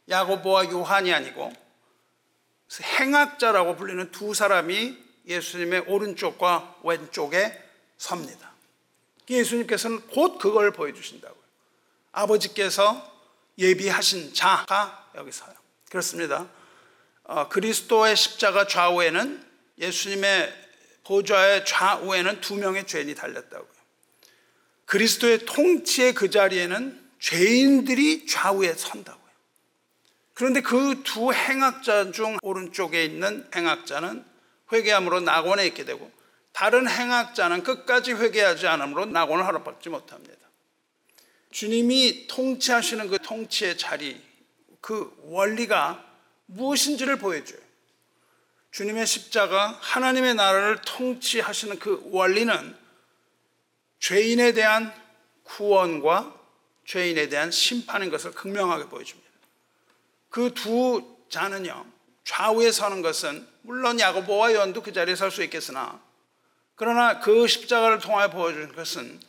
야고보와 0.09 0.71
요한이 0.71 1.13
아니고 1.13 1.53
행악자라고 2.81 3.75
불리는 3.75 4.11
두 4.11 4.33
사람이 4.33 4.97
예수님의 5.25 5.81
오른쪽과 5.87 6.77
왼쪽에 6.83 7.61
섭니다. 7.97 8.51
예수님께서는 9.29 10.07
곧 10.07 10.39
그걸 10.39 10.71
보여주신다고요. 10.71 11.43
아버지께서 12.11 13.19
예비하신 13.57 14.33
자가 14.33 15.11
여기 15.15 15.31
서요. 15.31 15.53
그렇습니다. 15.89 16.47
어, 17.29 17.47
그리스도의 17.47 18.15
십자가 18.15 18.65
좌우에는 18.65 19.45
예수님의 19.77 20.51
보좌의 21.03 21.63
좌우에는 21.63 22.41
두 22.41 22.55
명의 22.55 22.87
죄인이 22.87 23.13
달렸다고요. 23.13 23.69
그리스도의 24.85 25.45
통치의 25.45 26.15
그 26.15 26.31
자리에는 26.31 26.99
죄인들이 27.19 28.25
좌우에 28.25 28.73
선다고요. 28.73 29.29
그런데 30.33 30.61
그 30.61 31.03
두 31.03 31.31
행악자 31.31 32.11
중 32.11 32.37
오른쪽에 32.41 33.05
있는 33.05 33.47
행악자는 33.55 34.25
회개함으로 34.71 35.19
낙원에 35.19 35.67
있게 35.67 35.85
되고 35.85 36.11
다른 36.51 36.89
행악자는 36.89 37.61
끝까지 37.61 38.13
회개하지 38.13 38.65
않으므로 38.65 39.05
낙원을 39.05 39.45
허락받지 39.45 39.89
못합니다. 39.89 40.35
주님이 41.51 42.25
통치하시는 42.25 43.07
그 43.07 43.19
통치의 43.19 43.77
자리, 43.77 44.19
그 44.81 45.15
원리가 45.25 46.08
무엇인지를 46.49 47.17
보여줘요. 47.17 47.59
주님의 48.71 49.05
십자가, 49.07 49.77
하나님의 49.81 50.35
나라를 50.35 50.79
통치하시는 50.81 51.79
그 51.79 52.01
원리는 52.11 52.75
죄인에 53.99 54.53
대한 54.53 54.93
구원과 55.43 56.35
죄인에 56.85 57.29
대한 57.29 57.51
심판인 57.51 58.09
것을 58.09 58.31
극명하게 58.31 58.85
보여줍니다. 58.85 59.29
그 60.29 60.53
두 60.53 61.17
자는요, 61.29 61.85
좌우에 62.23 62.71
서는 62.71 63.01
것은 63.01 63.47
물론 63.61 63.99
야고보와 63.99 64.53
요한도 64.53 64.81
그 64.81 64.93
자리에 64.93 65.15
설 65.15 65.31
수 65.31 65.43
있겠으나 65.43 65.99
그러나 66.75 67.19
그 67.19 67.47
십자가를 67.47 67.99
통하여 67.99 68.29
보여준 68.29 68.73
것은 68.73 69.19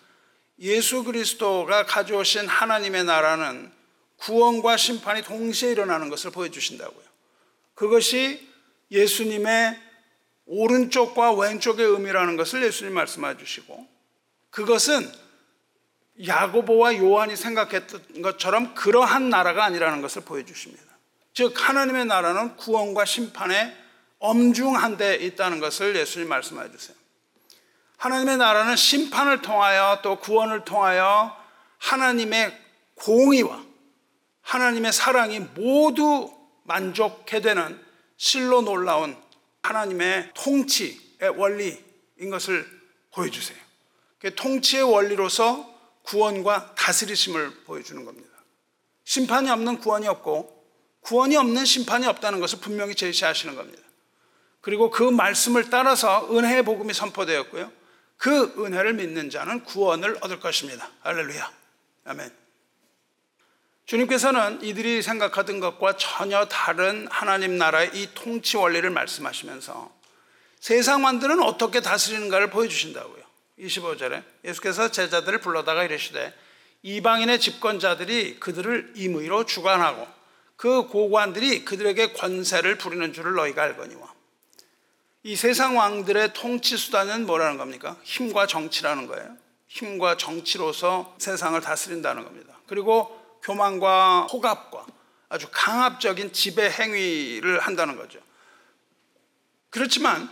예수 0.61 1.05
그리스도가 1.05 1.85
가져오신 1.87 2.47
하나님의 2.47 3.05
나라는 3.05 3.73
구원과 4.19 4.77
심판이 4.77 5.23
동시에 5.23 5.73
일어나는 5.73 6.11
것을 6.11 6.31
보여주신다고요. 6.31 7.10
그것이 7.81 8.47
예수님의 8.91 9.81
오른쪽과 10.45 11.33
왼쪽의 11.33 11.87
의미라는 11.87 12.37
것을 12.37 12.63
예수님 12.63 12.93
말씀해 12.93 13.39
주시고 13.39 13.89
그것은 14.51 15.11
야고보와 16.27 16.99
요한이 16.99 17.37
생각했던 17.37 18.21
것처럼 18.21 18.75
그러한 18.75 19.31
나라가 19.31 19.65
아니라는 19.65 20.03
것을 20.03 20.25
보여주십니다. 20.25 20.85
즉 21.33 21.55
하나님의 21.57 22.05
나라는 22.05 22.59
구원과 22.59 23.07
심판에 23.07 23.75
엄중한 24.19 24.99
데 24.99 25.15
있다는 25.15 25.59
것을 25.59 25.97
예수님 25.97 26.29
말씀해 26.29 26.71
주세요. 26.73 26.95
하나님의 27.97 28.37
나라는 28.37 28.77
심판을 28.77 29.41
통하여 29.41 30.01
또 30.03 30.19
구원을 30.19 30.67
통하여 30.67 31.35
하나님의 31.79 32.61
공의와 32.97 33.65
하나님의 34.43 34.93
사랑이 34.93 35.41
모두 35.55 36.40
만족해 36.71 37.41
되는 37.41 37.81
실로 38.17 38.63
놀라운 38.63 39.17
하나님의 39.63 40.31
통치의 40.35 41.31
원리인 41.37 42.31
것을 42.31 42.65
보여주세요. 43.13 43.59
통치의 44.37 44.85
원리로서 44.85 45.69
구원과 46.03 46.75
다스리심을 46.77 47.65
보여주는 47.65 48.05
겁니다. 48.05 48.29
심판이 49.05 49.51
없는 49.51 49.79
구원이 49.79 50.07
없고 50.07 50.61
구원이 51.01 51.37
없는 51.37 51.65
심판이 51.65 52.07
없다는 52.07 52.39
것을 52.39 52.61
분명히 52.61 52.95
제시하시는 52.95 53.57
겁니다. 53.57 53.83
그리고 54.61 54.91
그 54.91 55.03
말씀을 55.03 55.71
따라서 55.71 56.29
은혜의 56.31 56.63
복음이 56.65 56.93
선포되었고요. 56.93 57.73
그 58.17 58.55
은혜를 58.59 58.93
믿는 58.95 59.31
자는 59.31 59.65
구원을 59.65 60.19
얻을 60.21 60.39
것입니다. 60.39 60.91
할렐루야. 61.01 61.51
아멘. 62.05 62.31
주님께서는 63.91 64.63
이들이 64.63 65.03
생각하던 65.03 65.59
것과 65.59 65.97
전혀 65.97 66.45
다른 66.45 67.09
하나님 67.11 67.59
나라의 67.59 67.91
이 67.95 68.09
통치 68.15 68.57
원리를 68.57 68.89
말씀하시면서 68.89 69.91
세상 70.61 71.03
만드는 71.03 71.43
어떻게 71.43 71.81
다스리는가를 71.81 72.51
보여주신다고요. 72.51 73.25
25절에 73.59 74.23
예수께서 74.45 74.93
제자들을 74.93 75.41
불러다가 75.41 75.83
이르시되 75.83 76.33
이방인의 76.83 77.41
집권자들이 77.41 78.39
그들을 78.39 78.93
임의로 78.95 79.45
주관하고 79.47 80.07
그 80.55 80.87
고관들이 80.87 81.65
그들에게 81.65 82.13
권세를 82.13 82.79
부리는 82.79 83.13
줄을 83.13 83.35
너희가 83.35 83.65
알거니와 83.65 84.15
이 85.25 85.35
세상 85.35 85.77
왕들의 85.77 86.33
통치 86.35 86.77
수단은 86.77 87.27
뭐라는 87.27 87.59
겁니까? 87.59 87.97
힘과 88.05 88.47
정치라는 88.47 89.09
거예요. 89.09 89.37
힘과 89.67 90.17
정치로서 90.17 91.17
세상을 91.19 91.61
다스린다는 91.61 92.23
겁니다. 92.23 92.55
그리고 92.69 93.20
교만과 93.43 94.29
호갑과 94.33 94.87
아주 95.29 95.49
강압적인 95.51 96.33
지배 96.33 96.69
행위를 96.71 97.61
한다는 97.61 97.97
거죠. 97.97 98.21
그렇지만 99.71 100.29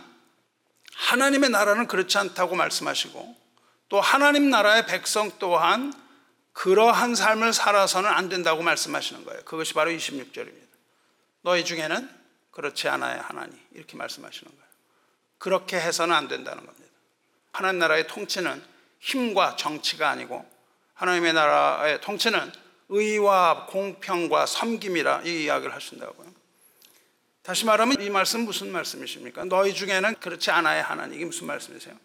하나님의 0.93 1.49
나라는 1.49 1.87
그렇지 1.87 2.17
않다고 2.17 2.55
말씀하시고 2.55 3.35
또 3.87 4.01
하나님 4.01 4.49
나라의 4.49 4.85
백성 4.85 5.31
또한 5.39 5.93
그러한 6.53 7.15
삶을 7.15 7.53
살아서는 7.53 8.09
안 8.09 8.27
된다고 8.27 8.61
말씀하시는 8.61 9.23
거예요. 9.23 9.41
그것이 9.45 9.73
바로 9.73 9.91
26절입니다. 9.91 10.67
너희 11.41 11.63
중에는 11.63 12.09
그렇지 12.51 12.89
않아야 12.89 13.21
하나니 13.21 13.57
이렇게 13.73 13.95
말씀하시는 13.95 14.51
거예요. 14.51 14.69
그렇게 15.37 15.79
해서는 15.79 16.13
안 16.13 16.27
된다는 16.27 16.65
겁니다. 16.65 16.89
하나님 17.53 17.79
나라의 17.79 18.07
통치는 18.07 18.61
힘과 18.99 19.55
정치가 19.55 20.09
아니고 20.09 20.45
하나님의 20.95 21.33
나라의 21.33 22.01
통치는 22.01 22.51
의와 22.89 23.67
공평과 23.67 24.45
섬김이라 24.45 25.21
이 25.25 25.43
이야기를 25.43 25.73
하신다고요. 25.73 26.29
다시 27.43 27.65
말하면 27.65 28.01
이 28.01 28.09
말씀 28.09 28.41
무슨 28.41 28.71
말씀이십니까? 28.71 29.45
너희 29.45 29.73
중에는 29.73 30.15
그렇지 30.15 30.51
않아야 30.51 30.83
하나님 30.83 31.15
이게 31.15 31.25
무슨 31.25 31.47
말씀이세요? 31.47 31.95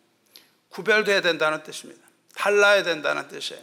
구별돼야 0.68 1.20
된다는 1.20 1.62
뜻입니다. 1.62 2.02
달라야 2.34 2.82
된다는 2.82 3.28
뜻이에요. 3.28 3.62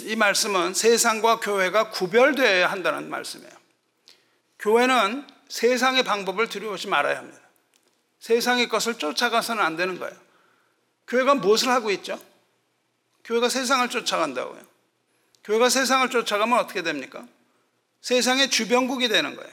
이 0.00 0.16
말씀은 0.16 0.74
세상과 0.74 1.40
교회가 1.40 1.90
구별되어야 1.90 2.70
한다는 2.70 3.08
말씀이에요. 3.08 3.52
교회는 4.58 5.26
세상의 5.48 6.02
방법을 6.02 6.48
들여오지 6.48 6.88
말아야 6.88 7.18
합니다. 7.18 7.40
세상의 8.20 8.68
것을 8.68 8.98
쫓아가서는 8.98 9.62
안 9.62 9.76
되는 9.76 9.98
거예요. 9.98 10.14
교회가 11.06 11.34
무엇을 11.34 11.68
하고 11.68 11.90
있죠? 11.92 12.20
교회가 13.24 13.48
세상을 13.48 13.88
쫓아간다고요. 13.88 14.75
교회가 15.46 15.68
세상을 15.68 16.10
쫓아가면 16.10 16.58
어떻게 16.58 16.82
됩니까? 16.82 17.24
세상의 18.00 18.50
주변국이 18.50 19.08
되는 19.08 19.36
거예요. 19.36 19.52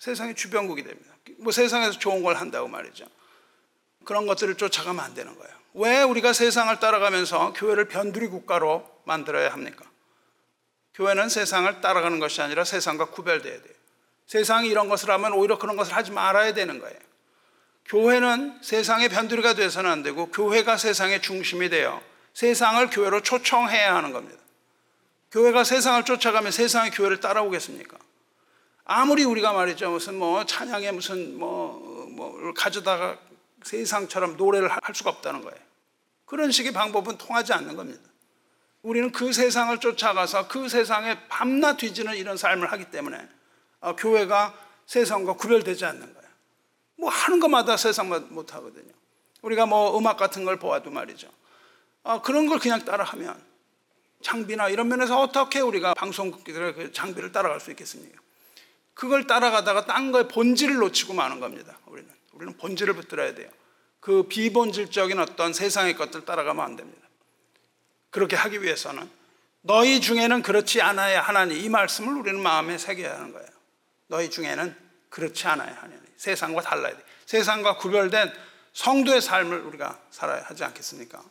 세상의 0.00 0.34
주변국이 0.34 0.82
됩니다. 0.82 1.14
뭐 1.38 1.52
세상에서 1.52 1.98
좋은 1.98 2.22
걸 2.22 2.36
한다고 2.36 2.66
말이죠. 2.68 3.06
그런 4.04 4.26
것들을 4.26 4.56
쫓아가면 4.56 5.04
안 5.04 5.14
되는 5.14 5.36
거예요. 5.38 5.54
왜 5.74 6.02
우리가 6.02 6.32
세상을 6.32 6.76
따라가면서 6.80 7.52
교회를 7.54 7.86
변두리 7.86 8.26
국가로 8.26 8.88
만들어야 9.04 9.52
합니까? 9.52 9.84
교회는 10.94 11.28
세상을 11.28 11.80
따라가는 11.80 12.18
것이 12.18 12.42
아니라 12.42 12.64
세상과 12.64 13.06
구별돼야 13.06 13.62
돼요. 13.62 13.74
세상이 14.26 14.68
이런 14.68 14.88
것을 14.88 15.10
하면 15.10 15.32
오히려 15.34 15.58
그런 15.58 15.76
것을 15.76 15.94
하지 15.94 16.10
말아야 16.10 16.52
되는 16.52 16.80
거예요. 16.80 16.98
교회는 17.84 18.58
세상의 18.60 19.08
변두리가 19.08 19.54
돼서는 19.54 19.90
안 19.90 20.02
되고 20.02 20.30
교회가 20.30 20.76
세상의 20.76 21.22
중심이 21.22 21.68
되어 21.68 22.02
세상을 22.34 22.90
교회로 22.90 23.22
초청해야 23.22 23.94
하는 23.94 24.12
겁니다. 24.12 24.38
교회가 25.30 25.64
세상을 25.64 26.04
쫓아가면 26.04 26.52
세상의 26.52 26.90
교회를 26.92 27.20
따라오겠습니까? 27.20 27.98
아무리 28.84 29.24
우리가 29.24 29.52
말이죠 29.52 29.90
무슨 29.90 30.18
뭐 30.18 30.44
찬양에 30.46 30.92
무슨 30.92 31.38
뭐 31.38 32.08
뭐를 32.10 32.54
가져다가 32.54 33.18
세상처럼 33.62 34.36
노래를 34.36 34.68
할 34.68 34.94
수가 34.94 35.10
없다는 35.10 35.42
거예요. 35.42 35.58
그런 36.24 36.50
식의 36.50 36.72
방법은 36.72 37.18
통하지 37.18 37.52
않는 37.52 37.76
겁니다. 37.76 38.00
우리는 38.82 39.12
그 39.12 39.32
세상을 39.32 39.76
쫓아가서 39.78 40.48
그 40.48 40.68
세상에 40.68 41.26
밤낮 41.28 41.76
뒤지는 41.76 42.16
이런 42.16 42.36
삶을 42.36 42.70
하기 42.72 42.90
때문에 42.90 43.28
어, 43.80 43.96
교회가 43.96 44.54
세상과 44.86 45.34
구별되지 45.34 45.84
않는 45.84 46.14
거예요. 46.14 46.28
뭐 46.96 47.10
하는 47.10 47.40
것마다 47.40 47.76
세상만 47.76 48.28
못 48.30 48.54
하거든요. 48.54 48.92
우리가 49.42 49.66
뭐 49.66 49.98
음악 49.98 50.16
같은 50.16 50.44
걸 50.44 50.58
보아도 50.58 50.90
말이죠. 50.90 51.28
어, 52.02 52.22
그런 52.22 52.46
걸 52.46 52.58
그냥 52.58 52.84
따라하면 52.84 53.40
장비나 54.22 54.68
이런 54.68 54.88
면에서 54.88 55.20
어떻게 55.20 55.60
우리가 55.60 55.94
방송국들의 55.94 56.74
그 56.74 56.92
장비를 56.92 57.32
따라갈 57.32 57.60
수 57.60 57.70
있겠습니까? 57.70 58.20
그걸 58.94 59.26
따라가다가 59.26 59.86
딴 59.86 60.10
거의 60.10 60.26
본질을 60.26 60.76
놓치고 60.76 61.14
마는 61.14 61.38
겁니다. 61.40 61.78
우리는 61.86 62.10
우리는 62.32 62.56
본질을 62.56 62.94
붙들어야 62.94 63.34
돼요. 63.34 63.48
그 64.00 64.24
비본질적인 64.24 65.18
어떤 65.18 65.52
세상의 65.52 65.96
것들 65.96 66.24
따라가면 66.24 66.64
안 66.64 66.76
됩니다. 66.76 67.08
그렇게 68.10 68.36
하기 68.36 68.62
위해서는 68.62 69.08
너희 69.60 70.00
중에는 70.00 70.42
그렇지 70.42 70.80
않아야 70.80 71.20
하나니 71.20 71.58
이 71.58 71.68
말씀을 71.68 72.14
우리는 72.14 72.40
마음에 72.40 72.78
새겨야 72.78 73.14
하는 73.14 73.32
거예요. 73.32 73.48
너희 74.06 74.30
중에는 74.30 74.74
그렇지 75.10 75.46
않아야 75.46 75.74
하니 75.80 75.94
세상과 76.16 76.62
달라야 76.62 76.96
돼. 76.96 77.02
세상과 77.26 77.76
구별된 77.76 78.32
성도의 78.72 79.20
삶을 79.20 79.60
우리가 79.60 80.00
살아야 80.10 80.42
하지 80.42 80.64
않겠습니까? 80.64 81.22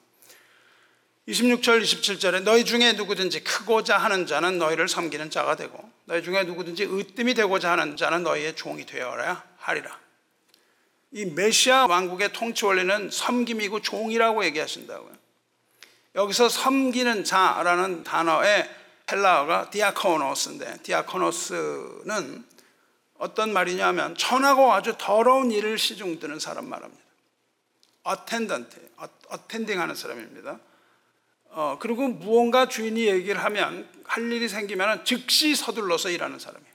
26절 1.27 1.81
27절에 1.81 2.43
너희 2.43 2.63
중에 2.63 2.93
누구든지 2.93 3.43
크고자 3.43 3.97
하는 3.97 4.25
자는 4.25 4.57
너희를 4.57 4.87
섬기는 4.87 5.29
자가 5.29 5.55
되고 5.57 5.77
너희 6.05 6.23
중에 6.23 6.43
누구든지 6.43 6.85
으뜸이 6.85 7.33
되고자 7.33 7.71
하는 7.71 7.97
자는 7.97 8.23
너희의 8.23 8.55
종이 8.55 8.85
되어야 8.85 9.43
하리라. 9.57 9.99
이 11.11 11.25
메시아 11.25 11.87
왕국의 11.87 12.31
통치 12.31 12.65
원리는 12.65 13.09
섬김이고 13.11 13.81
종이라고 13.81 14.45
얘기하신다고요. 14.45 15.11
여기서 16.15 16.47
섬기는 16.47 17.25
자라는 17.25 18.03
단어의 18.03 18.69
헬라어가 19.11 19.69
διάκονος인데 19.69 20.79
διάκονος는 20.83 22.45
어떤 23.17 23.51
말이냐면 23.51 24.15
천하고 24.15 24.73
아주 24.73 24.95
더러운 24.97 25.51
일을 25.51 25.77
시중 25.77 26.19
드는 26.19 26.39
사람 26.39 26.69
말합니다. 26.69 27.03
attendant, 28.03 28.89
attending 29.27 29.79
하는 29.81 29.95
사람입니다. 29.95 30.59
어, 31.59 31.75
그리고 31.79 32.07
무언가 32.07 32.67
주인이 32.67 33.07
얘기를 33.07 33.43
하면 33.43 33.89
할 34.03 34.31
일이 34.31 34.47
생기면 34.47 35.03
즉시 35.05 35.55
서둘러서 35.55 36.11
일하는 36.11 36.37
사람이에요. 36.37 36.71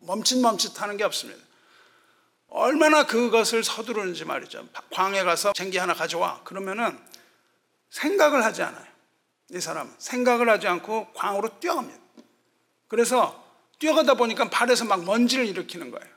멈칫멈칫 0.00 0.82
하는 0.82 0.98
게 0.98 1.04
없습니다. 1.04 1.42
얼마나 2.48 3.06
그것을 3.06 3.64
서두르는지 3.64 4.26
말이죠. 4.26 4.68
광에 4.90 5.22
가서 5.22 5.54
쟁기 5.54 5.78
하나 5.78 5.94
가져와. 5.94 6.42
그러면은 6.44 6.98
생각을 7.88 8.44
하지 8.44 8.62
않아요. 8.62 8.84
이 9.50 9.60
사람은 9.60 9.94
생각을 9.96 10.50
하지 10.50 10.68
않고 10.68 11.10
광으로 11.14 11.58
뛰어갑니다. 11.58 11.98
그래서 12.86 13.42
뛰어가다 13.78 14.12
보니까 14.12 14.50
발에서 14.50 14.84
막 14.84 15.04
먼지를 15.04 15.46
일으키는 15.46 15.90
거예요. 15.90 16.14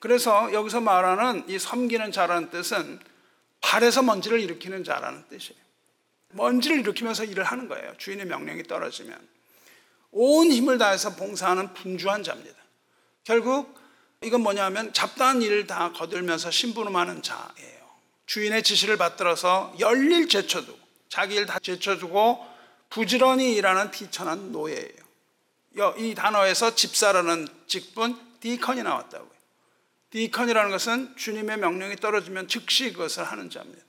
그래서 0.00 0.52
여기서 0.52 0.80
말하는 0.80 1.48
이 1.48 1.56
섬기는 1.56 2.10
자라는 2.10 2.50
뜻은 2.50 2.98
발에서 3.60 4.02
먼지를 4.02 4.40
일으키는 4.40 4.82
자라는 4.82 5.28
뜻이에요. 5.28 5.67
먼지를 6.30 6.80
일으키면서 6.80 7.24
일을 7.24 7.44
하는 7.44 7.68
거예요. 7.68 7.94
주인의 7.98 8.26
명령이 8.26 8.64
떨어지면. 8.64 9.18
온 10.10 10.50
힘을 10.50 10.78
다해서 10.78 11.16
봉사하는 11.16 11.74
분주한 11.74 12.22
자입니다. 12.22 12.56
결국 13.24 13.78
이건 14.22 14.40
뭐냐면 14.42 14.92
잡다한 14.92 15.42
일을 15.42 15.66
다 15.66 15.92
거들면서 15.92 16.50
심부름하는 16.50 17.22
자예요. 17.22 17.78
주인의 18.26 18.62
지시를 18.62 18.96
받들어서 18.96 19.74
열일 19.78 20.28
제쳐두고 20.28 20.78
자기 21.08 21.34
일 21.36 21.46
다 21.46 21.58
제쳐두고 21.58 22.46
부지런히 22.90 23.54
일하는 23.54 23.90
비천한 23.90 24.52
노예예요. 24.52 25.08
이 25.98 26.14
단어에서 26.14 26.74
집사라는 26.74 27.46
직분 27.66 28.18
디컨이 28.40 28.82
나왔다고요. 28.82 29.38
디컨이라는 30.10 30.70
것은 30.70 31.16
주님의 31.16 31.58
명령이 31.58 31.96
떨어지면 31.96 32.48
즉시 32.48 32.92
그것을 32.92 33.24
하는 33.24 33.50
자입니다. 33.50 33.82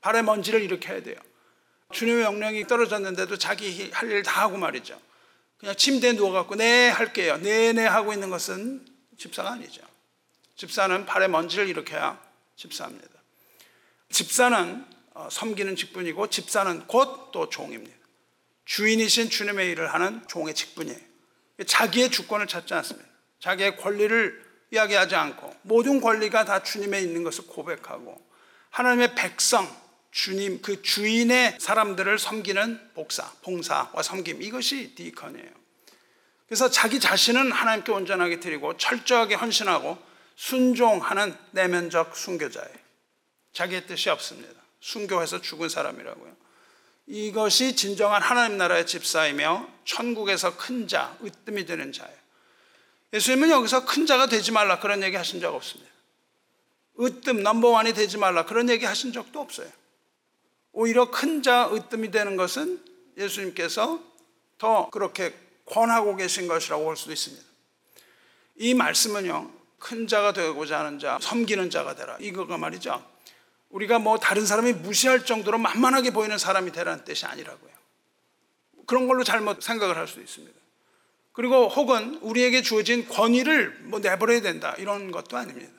발에 0.00 0.22
먼지를 0.22 0.62
일으켜야 0.62 1.02
돼요. 1.02 1.16
주님의 1.92 2.22
명령이 2.24 2.66
떨어졌는데도 2.66 3.36
자기 3.38 3.90
할 3.92 4.10
일 4.10 4.22
다 4.22 4.42
하고 4.42 4.56
말이죠. 4.56 5.00
그냥 5.58 5.76
침대에 5.76 6.12
누워갖고 6.12 6.56
네 6.56 6.88
할게요. 6.88 7.36
네네 7.38 7.72
네 7.74 7.86
하고 7.86 8.12
있는 8.12 8.30
것은 8.30 8.86
집사가 9.18 9.52
아니죠. 9.52 9.82
집사는 10.56 11.04
발에 11.06 11.28
먼지를 11.28 11.68
일으켜야 11.68 12.20
집사입니다. 12.56 13.08
집사는 14.10 14.84
어, 15.14 15.28
섬기는 15.30 15.76
직분이고 15.76 16.28
집사는 16.28 16.86
곧 16.86 17.30
또 17.32 17.48
종입니다. 17.48 17.96
주인이신 18.64 19.30
주님의 19.30 19.70
일을 19.70 19.92
하는 19.92 20.22
종의 20.28 20.54
직분이에요. 20.54 20.98
자기의 21.66 22.10
주권을 22.10 22.46
찾지 22.46 22.74
않습니다. 22.74 23.08
자기의 23.40 23.76
권리를 23.76 24.44
이야기하지 24.72 25.14
않고 25.14 25.54
모든 25.62 26.00
권리가 26.00 26.44
다 26.44 26.62
주님에 26.62 27.00
있는 27.00 27.22
것을 27.24 27.46
고백하고 27.46 28.16
하나님의 28.70 29.14
백성, 29.14 29.68
주님, 30.10 30.60
그 30.60 30.82
주인의 30.82 31.56
사람들을 31.60 32.18
섬기는 32.18 32.90
복사, 32.94 33.30
봉사와 33.42 34.02
섬김 34.02 34.42
이것이 34.42 34.94
디컨이에요. 34.94 35.50
그래서 36.46 36.68
자기 36.68 36.98
자신은 36.98 37.52
하나님께 37.52 37.92
온전하게 37.92 38.40
드리고 38.40 38.76
철저하게 38.76 39.36
헌신하고 39.36 39.98
순종하는 40.34 41.36
내면적 41.52 42.16
순교자예요. 42.16 42.74
자기의 43.52 43.86
뜻이 43.86 44.10
없습니다. 44.10 44.60
순교해서 44.80 45.40
죽은 45.42 45.68
사람이라고요. 45.68 46.34
이것이 47.06 47.76
진정한 47.76 48.22
하나님 48.22 48.56
나라의 48.56 48.86
집사이며 48.86 49.68
천국에서 49.84 50.56
큰 50.56 50.88
자, 50.88 51.16
으뜸이 51.22 51.66
되는 51.66 51.92
자예요. 51.92 52.16
예수님은 53.12 53.50
여기서 53.50 53.84
큰 53.84 54.06
자가 54.06 54.26
되지 54.26 54.52
말라 54.52 54.78
그런 54.78 55.02
얘기 55.02 55.16
하신 55.16 55.40
적 55.40 55.54
없습니다. 55.54 55.90
으뜸 57.00 57.42
넘버원이 57.42 57.92
되지 57.92 58.18
말라 58.18 58.44
그런 58.44 58.68
얘기 58.68 58.84
하신 58.84 59.12
적도 59.12 59.40
없어요. 59.40 59.68
오히려 60.72 61.10
큰 61.10 61.42
자, 61.42 61.68
으뜸이 61.72 62.10
되는 62.10 62.36
것은 62.36 62.82
예수님께서 63.16 64.00
더 64.58 64.88
그렇게 64.90 65.34
권하고 65.66 66.16
계신 66.16 66.48
것이라고 66.48 66.84
볼 66.84 66.96
수도 66.96 67.12
있습니다. 67.12 67.44
이 68.56 68.74
말씀은요, 68.74 69.50
큰 69.78 70.06
자가 70.06 70.32
되고자 70.32 70.80
하는 70.80 70.98
자, 70.98 71.18
섬기는 71.20 71.70
자가 71.70 71.94
되라. 71.94 72.16
이거가 72.20 72.58
말이죠. 72.58 73.04
우리가 73.70 73.98
뭐 73.98 74.18
다른 74.18 74.44
사람이 74.44 74.74
무시할 74.74 75.24
정도로 75.24 75.58
만만하게 75.58 76.10
보이는 76.10 76.36
사람이 76.36 76.72
되라는 76.72 77.04
뜻이 77.04 77.24
아니라고요. 77.26 77.70
그런 78.86 79.06
걸로 79.06 79.22
잘못 79.24 79.62
생각을 79.62 79.96
할수 79.96 80.20
있습니다. 80.20 80.58
그리고 81.32 81.68
혹은 81.68 82.16
우리에게 82.16 82.60
주어진 82.62 83.08
권위를 83.08 83.78
뭐 83.84 84.00
내버려야 84.00 84.40
된다. 84.42 84.74
이런 84.78 85.10
것도 85.10 85.36
아닙니다. 85.36 85.72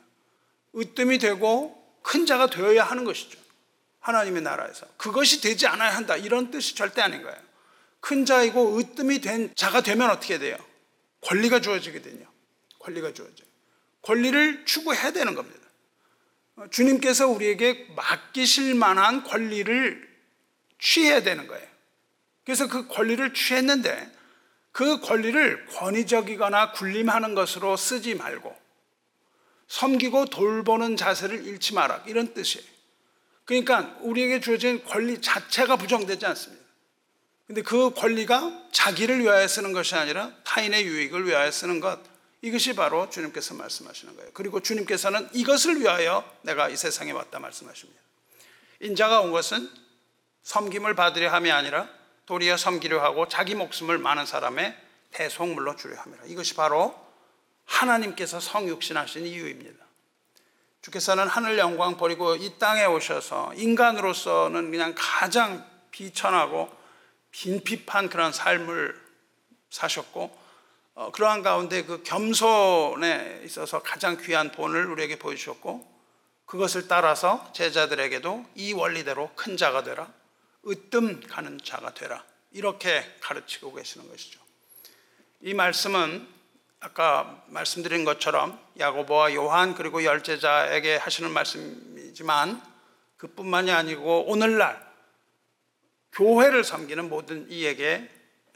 으뜸이 0.76 1.20
되고 1.20 1.78
큰 2.02 2.26
자가 2.26 2.48
되어야 2.48 2.84
하는 2.84 3.04
것이죠. 3.04 3.41
하나님의 4.02 4.42
나라에서. 4.42 4.86
그것이 4.98 5.42
되지 5.42 5.68
않아야 5.68 5.96
한다. 5.96 6.18
이런 6.18 6.52
뜻이 6.52 6.76
절대 6.76 7.02
아닌 7.02 7.22
거예요. 7.24 7.38
큰 8.00 8.26
자이고 8.26 8.78
으뜸이 8.78 9.20
된 9.22 9.54
자가 9.56 9.82
되면 9.82 10.10
어떻게 10.10 10.40
돼요? 10.40 10.58
권리가 11.22 11.62
주어지거든요. 11.62 12.26
권리가 12.80 13.14
주어져요. 13.14 13.48
권리를 14.02 14.66
추구해야 14.66 15.12
되는 15.12 15.36
겁니다. 15.36 15.60
어, 16.56 16.66
주님께서 16.72 17.28
우리에게 17.28 17.88
맡기실 17.96 18.74
만한 18.76 19.24
권리를 19.24 20.10
취해야 20.80 21.22
되는 21.22 21.48
거예요. 21.48 21.68
그래서 22.44 22.68
그 22.68 22.88
권리를 22.88 23.34
취했는데 23.36 24.12
그 24.72 25.00
권리를 25.00 25.68
권위적이거나 25.68 26.72
군림하는 26.72 27.36
것으로 27.36 27.78
쓰지 27.78 28.16
말고 28.16 28.60
섬기고 29.68 30.26
돌보는 30.26 30.98
자세를 30.98 31.46
잃지 31.46 31.76
마라. 31.76 32.04
이런 32.08 32.34
뜻이에요. 32.34 32.68
그러니까 33.46 33.98
우리에게 34.02 34.40
주어진 34.40 34.84
권리 34.86 35.22
자체가 35.22 35.76
부정되지 35.76 36.26
않습니다. 36.26 36.64
근데 37.48 37.62
그 37.64 37.92
권리가 37.94 38.70
자기를 38.72 39.20
위하여 39.20 39.46
쓰는 39.48 39.74
것이 39.74 39.96
아니라 39.96 40.32
타인의 40.46 40.86
유익을 40.86 41.28
위하여 41.28 41.52
쓰는 41.52 41.80
것. 41.80 42.00
이것이 42.42 42.76
바로 42.76 43.10
주님께서 43.10 43.54
말씀하시는 43.56 44.16
거예요. 44.16 44.32
그리고 44.34 44.62
주님께서는 44.62 45.30
이것을 45.34 45.82
위하여 45.82 46.24
내가 46.44 46.70
이 46.70 46.78
세상에 46.78 47.12
왔다 47.12 47.40
말씀하십니다. 47.40 48.02
인자가 48.80 49.22
온 49.22 49.32
것은 49.32 49.70
섬김을 50.44 50.96
받으려 50.96 51.32
함이 51.32 51.52
아니라 51.52 51.90
도리어 52.26 52.58
섬기려 52.58 53.04
하고 53.04 53.28
자기 53.28 53.54
목숨을 53.54 53.98
많은 53.98 54.26
사람의 54.26 54.76
대속물로 55.12 55.76
주려 55.76 56.00
함이라. 56.00 56.24
이것이 56.28 56.56
바로 56.56 56.96
하나님께서 57.66 58.40
성육신하신 58.40 59.28
이유입니다. 59.28 59.86
주께서는 60.82 61.28
하늘 61.28 61.58
영광 61.58 61.98
버리고 61.98 62.36
이 62.36 62.58
땅에 62.58 62.86
오셔서 62.86 63.54
인간으로서는 63.56 64.72
그냥 64.72 64.94
가장 64.98 65.66
비천하고 65.92 66.70
빈핍한 67.32 68.10
그런 68.10 68.32
삶을 68.32 69.00
사셨고 69.70 70.40
어, 70.94 71.12
그러한 71.12 71.42
가운데 71.42 71.84
그 71.84 72.04
겸손에 72.04 73.42
있어서 73.46 73.82
가장 73.82 74.18
귀한 74.18 74.52
본을 74.52 74.88
우리에게 74.88 75.18
보여주셨고 75.18 75.90
그것을 76.46 76.88
따라서 76.88 77.50
제자들에게도 77.54 78.46
이 78.56 78.74
원리대로 78.74 79.32
큰 79.36 79.56
자가 79.56 79.84
되라 79.84 80.12
으뜸 80.68 81.22
가는 81.22 81.60
자가 81.64 81.94
되라. 81.94 82.24
이렇게 82.52 83.04
가르치고 83.22 83.74
계시는 83.74 84.10
것이죠. 84.10 84.40
이 85.42 85.54
말씀은 85.54 86.28
아까 86.82 87.44
말씀드린 87.48 88.06
것처럼 88.06 88.60
야고보와 88.80 89.36
요한 89.36 89.76
그리고 89.76 90.04
열제자에게 90.04 90.98
하시는 90.98 91.30
말씀이지만 91.32 92.62
그뿐만이 93.18 93.72
아니고 93.72 94.26
오늘날 94.28 94.92
교회를 96.14 96.64
섬기는 96.64 97.08
모든 97.08 97.50
이에게 97.52 98.10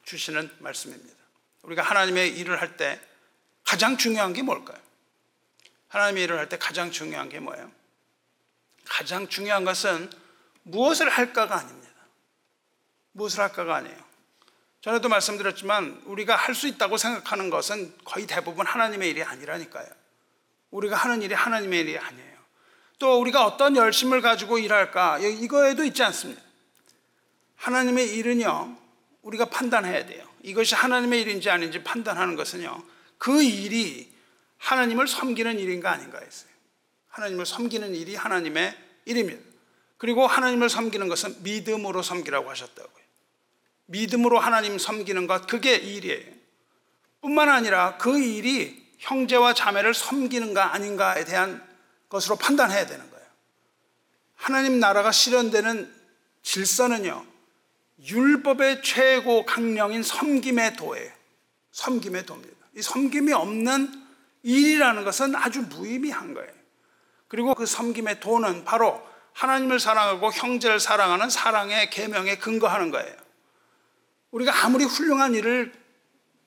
주시는 0.03 0.49
말씀입니다. 0.59 1.15
우리가 1.61 1.83
하나님의 1.83 2.37
일을 2.37 2.59
할 2.59 2.77
때 2.77 2.99
가장 3.63 3.97
중요한 3.97 4.33
게 4.33 4.41
뭘까요? 4.41 4.77
하나님의 5.87 6.23
일을 6.23 6.37
할 6.37 6.49
때 6.49 6.57
가장 6.57 6.91
중요한 6.91 7.29
게 7.29 7.39
뭐예요? 7.39 7.71
가장 8.85 9.27
중요한 9.27 9.65
것은 9.65 10.09
무엇을 10.63 11.09
할까가 11.09 11.57
아닙니다. 11.57 11.93
무엇을 13.11 13.39
할까가 13.41 13.75
아니에요. 13.75 14.04
전에도 14.85 15.09
말씀드렸지만 15.09 15.99
우리가 16.05 16.35
할 16.35 16.53
수 16.53 16.67
있다고 16.67 16.97
생각하는 16.97 17.49
것은 17.49 17.91
거의 18.05 18.27
대부분 18.27 18.67
하나님의 18.67 19.09
일이 19.09 19.23
아니라니까요. 19.23 19.87
우리가 20.69 20.95
하는 20.95 21.23
일이 21.23 21.33
하나님의 21.33 21.79
일이 21.81 21.97
아니에요. 21.97 22.35
또 22.99 23.19
우리가 23.19 23.47
어떤 23.47 23.75
열심을 23.75 24.21
가지고 24.21 24.59
일할까 24.59 25.17
이거에도 25.17 25.83
있지 25.83 26.03
않습니다. 26.03 26.39
하나님의 27.55 28.15
일은요 28.15 28.77
우리가 29.23 29.45
판단해야 29.45 30.05
돼요. 30.05 30.23
이것이 30.43 30.75
하나님의 30.75 31.21
일인지 31.21 31.49
아닌지 31.49 31.83
판단하는 31.83 32.35
것은요 32.35 32.83
그 33.17 33.41
일이 33.41 34.13
하나님을 34.59 35.07
섬기는 35.07 35.57
일인가 35.57 35.91
아닌가 35.91 36.19
했어요. 36.19 36.51
하나님을 37.07 37.47
섬기는 37.47 37.95
일이 37.95 38.15
하나님의 38.15 38.77
일입니다. 39.05 39.41
그리고 39.97 40.27
하나님을 40.27 40.69
섬기는 40.69 41.07
것은 41.07 41.41
믿음으로 41.41 42.03
섬기라고 42.03 42.51
하셨다고요. 42.51 43.04
믿음으로 43.87 44.39
하나님 44.39 44.77
섬기는 44.77 45.27
것, 45.27 45.47
그게 45.47 45.75
일이에요. 45.75 46.33
뿐만 47.21 47.49
아니라 47.49 47.97
그 47.97 48.19
일이 48.19 48.85
형제와 48.99 49.53
자매를 49.53 49.93
섬기는가 49.93 50.73
아닌가에 50.73 51.25
대한 51.25 51.65
것으로 52.09 52.35
판단해야 52.35 52.85
되는 52.85 53.09
거예요. 53.09 53.25
하나님 54.35 54.79
나라가 54.79 55.11
실현되는 55.11 55.93
질서는요, 56.43 57.25
율법의 57.99 58.83
최고 58.83 59.45
강령인 59.45 60.03
섬김의 60.03 60.75
도예요. 60.75 61.11
섬김의 61.71 62.25
도입니다. 62.25 62.55
이 62.75 62.81
섬김이 62.81 63.33
없는 63.33 64.05
일이라는 64.43 65.03
것은 65.03 65.35
아주 65.35 65.61
무의미한 65.61 66.33
거예요. 66.33 66.51
그리고 67.27 67.55
그 67.55 67.65
섬김의 67.65 68.19
도는 68.19 68.65
바로 68.65 69.01
하나님을 69.33 69.79
사랑하고 69.79 70.31
형제를 70.31 70.79
사랑하는 70.79 71.29
사랑의 71.29 71.89
계명에 71.89 72.37
근거하는 72.37 72.91
거예요. 72.91 73.24
우리가 74.35 74.65
아무리 74.65 74.83
훌륭한 74.83 75.33
일을 75.33 75.71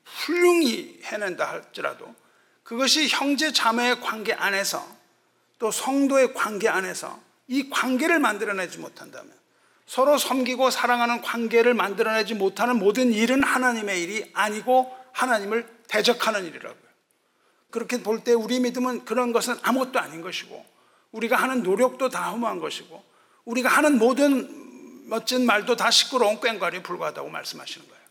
훌륭히 0.05 1.01
해낸다 1.05 1.49
할지라도 1.49 2.14
그것이 2.62 3.09
형제 3.09 3.51
자매의 3.51 4.01
관계 4.01 4.34
안에서 4.34 4.86
또 5.59 5.70
성도의 5.70 6.34
관계 6.34 6.68
안에서 6.68 7.18
이 7.47 7.70
관계를 7.70 8.18
만들어내지 8.18 8.78
못한다면 8.78 9.32
서로 9.86 10.18
섬기고 10.18 10.70
사랑하는 10.70 11.22
관계를 11.22 11.72
만들어내지 11.72 12.34
못하는 12.34 12.78
모든 12.78 13.11
일은 13.11 13.43
하나님의 13.43 14.03
일이 14.03 14.30
아니고 14.34 14.95
하나님을 15.12 15.66
대적하는 15.89 16.45
일이라고요. 16.45 16.89
그렇게 17.70 18.03
볼 18.03 18.22
때 18.22 18.34
우리 18.34 18.61
믿음은 18.61 19.07
그런 19.07 19.32
것은 19.32 19.57
아무것도 19.62 19.99
아닌 19.99 20.20
것이고 20.20 20.62
우리가 21.12 21.36
하는 21.36 21.62
노력도 21.62 22.11
다 22.11 22.30
허무한 22.30 22.61
것이고 22.61 23.03
우리가 23.47 23.70
하는 23.70 23.99
모든 23.99 24.68
멋진 25.09 25.47
말도 25.47 25.75
다 25.75 25.91
시끄러운 25.91 26.39
꽹과리에 26.39 26.83
불과하다고 26.83 27.31
말씀하시는 27.31 27.89
거예요. 27.89 28.03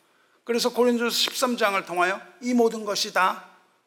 그래서 0.44 0.74
고린도서 0.74 1.16
13장을 1.16 1.86
통하여 1.86 2.20
이 2.42 2.56
모든 2.56 2.86
것이 2.86 3.14
다 3.14 3.46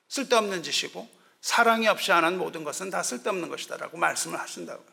쓸데없는 0.09 0.63
짓이고 0.63 1.09
사랑이 1.41 1.89
없이 1.89 2.13
하는 2.13 2.39
모든 2.39 2.63
것은 2.63 2.91
다 2.91 3.03
쓸데없는 3.03 3.49
것이다라고 3.49 3.99
말씀을 3.99 4.39
하신다고요. 4.39 4.87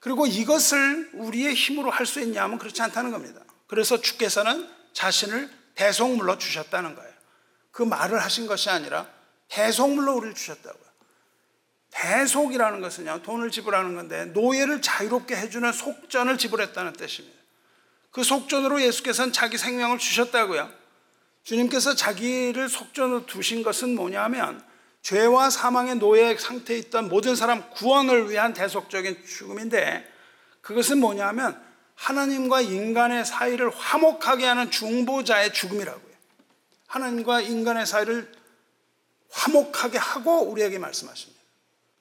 그리고 0.00 0.26
이것을 0.26 1.12
우리의 1.14 1.54
힘으로 1.54 1.90
할 1.90 2.04
수 2.04 2.20
있냐면 2.20 2.58
그렇지 2.58 2.82
않다는 2.82 3.10
겁니다. 3.10 3.40
그래서 3.68 4.00
주께서는 4.00 4.68
자신을 4.92 5.50
대속물로 5.76 6.36
주셨다는 6.36 6.94
거예요. 6.94 7.12
그 7.70 7.82
말을 7.82 8.18
하신 8.18 8.46
것이 8.46 8.68
아니라 8.68 9.08
대속물로 9.48 10.14
우리를 10.16 10.34
주셨다고요. 10.34 10.83
대속이라는 11.94 12.80
것은 12.80 13.06
요, 13.06 13.22
돈을 13.22 13.50
지불하는 13.50 13.94
건데, 13.94 14.26
노예를 14.26 14.82
자유롭게 14.82 15.36
해주는 15.36 15.72
속전을 15.72 16.38
지불했다는 16.38 16.94
뜻입니다. 16.94 17.38
그 18.10 18.22
속전으로 18.24 18.82
예수께서는 18.82 19.32
자기 19.32 19.56
생명을 19.56 19.98
주셨다고요. 19.98 20.70
주님께서 21.44 21.94
자기를 21.94 22.68
속전으로 22.68 23.26
두신 23.26 23.62
것은 23.62 23.94
뭐냐면, 23.94 24.62
죄와 25.02 25.50
사망의 25.50 25.96
노예 25.96 26.36
상태에 26.36 26.78
있던 26.78 27.08
모든 27.08 27.36
사람 27.36 27.70
구원을 27.70 28.30
위한 28.30 28.54
대속적인 28.54 29.24
죽음인데, 29.24 30.10
그것은 30.62 30.98
뭐냐면, 30.98 31.62
하나님과 31.94 32.62
인간의 32.62 33.24
사이를 33.24 33.70
화목하게 33.70 34.46
하는 34.46 34.70
중보자의 34.70 35.52
죽음이라고요. 35.52 36.14
하나님과 36.88 37.40
인간의 37.42 37.86
사이를 37.86 38.32
화목하게 39.30 39.98
하고 39.98 40.42
우리에게 40.50 40.78
말씀하십니다. 40.78 41.33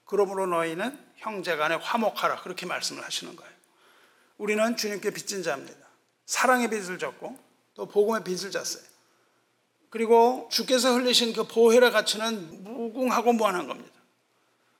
그러므로 0.05 0.45
너희는 0.47 0.97
형제 1.17 1.55
간에 1.55 1.75
화목하라. 1.75 2.41
그렇게 2.41 2.65
말씀을 2.65 3.03
하시는 3.03 3.35
거예요. 3.35 3.53
우리는 4.37 4.75
주님께 4.75 5.11
빚진 5.11 5.43
자입니다. 5.43 5.87
사랑의 6.25 6.69
빚을 6.69 6.97
졌고 6.97 7.37
또 7.75 7.87
복음의 7.87 8.23
빚을 8.23 8.51
졌어요. 8.51 8.83
그리고 9.89 10.49
주께서 10.51 10.93
흘리신 10.93 11.33
그 11.33 11.43
보혈의 11.43 11.91
가치는 11.91 12.63
무궁하고 12.63 13.33
무한한 13.33 13.67
겁니다. 13.67 13.93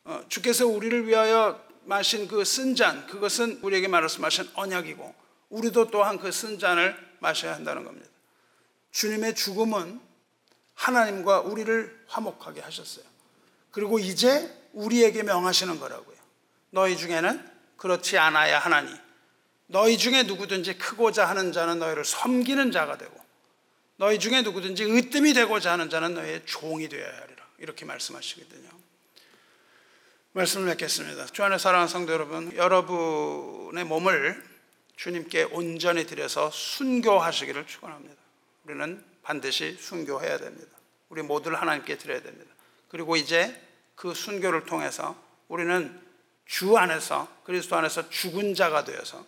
어, 0.06 0.24
주께서 0.28 0.66
우리를 0.68 1.08
위하여 1.08 1.64
마신 1.86 2.28
그 2.28 2.44
쓴 2.44 2.76
잔, 2.76 3.06
그것은 3.08 3.60
우리에게 3.62 3.88
말씀하신 3.88 4.50
언약이고 4.56 5.16
우리도 5.50 5.92
또한 5.92 6.18
그 6.18 6.32
쓴 6.32 6.58
잔을 6.60 6.98
마셔야 7.20 7.54
한다는 7.56 7.84
겁니다. 7.84 8.08
주님의 8.92 9.36
죽음은 9.36 10.02
하나님과 10.74 11.42
우리를 11.42 12.06
화목하게 12.08 12.62
하셨어요. 12.62 13.06
그리고 13.74 14.00
이제 14.00 14.50
우리에게 14.72 15.24
명하시는 15.24 15.80
거라고요. 15.80 16.16
너희 16.70 16.96
중에는 16.96 17.52
그렇지 17.76 18.18
않아야 18.18 18.60
하나니 18.60 18.94
너희 19.66 19.98
중에 19.98 20.24
누구든지 20.24 20.78
크고자 20.78 21.26
하는 21.26 21.52
자는 21.52 21.80
너희를 21.80 22.06
섬기는 22.06 22.72
자가 22.72 22.98
되고 22.98 23.14
너희 23.98 24.20
중에 24.20 24.44
누구든지 24.44 24.86
으뜸이 24.86 25.34
되고자 25.34 25.72
하는 25.72 25.90
자는 25.90 26.14
너희의 26.14 26.44
종이 26.46 26.88
되어야 26.88 27.06
하리라. 27.08 27.46
이렇게 27.58 27.86
말씀하시거든요. 27.86 28.70
말씀을 30.34 30.68
맺겠습니다. 30.68 31.28
주 31.28 31.44
안에 31.44 31.58
사랑하는 31.58 31.88
성도 31.88 32.14
여러분, 32.14 32.56
여러분의 32.56 33.86
몸을 33.86 34.44
주님께 34.98 35.44
온전히 35.52 36.06
드려서 36.06 36.52
순교하시기를 36.52 37.66
축원합니다. 37.66 38.16
우리는 38.66 39.04
반드시 39.24 39.78
순교해야 39.80 40.38
됩니다. 40.38 40.72
우리 41.10 41.24
모두를 41.24 41.60
하나님께 41.60 41.98
드려야 41.98 42.22
됩니다. 42.22 42.53
그리고 42.94 43.16
이제 43.16 43.60
그 43.96 44.14
순교를 44.14 44.66
통해서 44.68 45.16
우리는 45.48 46.00
주 46.46 46.78
안에서 46.78 47.28
그리스도 47.44 47.76
안에서 47.76 48.08
죽은 48.12 48.54
자가 48.54 48.84
되어서 48.84 49.26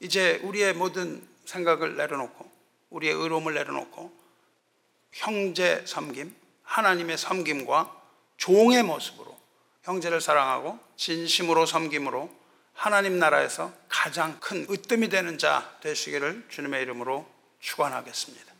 이제 0.00 0.40
우리의 0.42 0.72
모든 0.72 1.22
생각을 1.44 1.98
내려놓고 1.98 2.50
우리의 2.88 3.12
의로움을 3.12 3.52
내려놓고 3.52 4.10
형제 5.12 5.84
섬김, 5.84 6.34
하나님의 6.62 7.18
섬김과 7.18 7.94
종의 8.38 8.82
모습으로 8.84 9.38
형제를 9.82 10.22
사랑하고 10.22 10.78
진심으로 10.96 11.66
섬김으로 11.66 12.34
하나님 12.72 13.18
나라에서 13.18 13.70
가장 13.90 14.40
큰 14.40 14.66
으뜸이 14.70 15.10
되는 15.10 15.36
자 15.36 15.76
되시기를 15.82 16.46
주님의 16.48 16.80
이름으로 16.84 17.28
축원하겠습니다. 17.60 18.50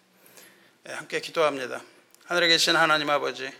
네, 0.84 0.92
함께 0.92 1.18
기도합니다. 1.20 1.80
하늘에 2.26 2.48
계신 2.48 2.76
하나님 2.76 3.08
아버지, 3.08 3.50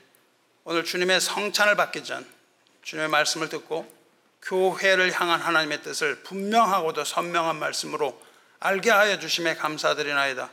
오늘 0.70 0.84
주님의 0.84 1.22
성찬을 1.22 1.76
받기 1.76 2.04
전 2.04 2.26
주님의 2.82 3.08
말씀을 3.08 3.48
듣고 3.48 3.90
교회를 4.42 5.18
향한 5.18 5.40
하나님의 5.40 5.82
뜻을 5.82 6.22
분명하고도 6.24 7.04
선명한 7.04 7.58
말씀으로 7.58 8.20
알게 8.60 8.90
하여 8.90 9.18
주심에 9.18 9.54
감사드리나이다. 9.54 10.50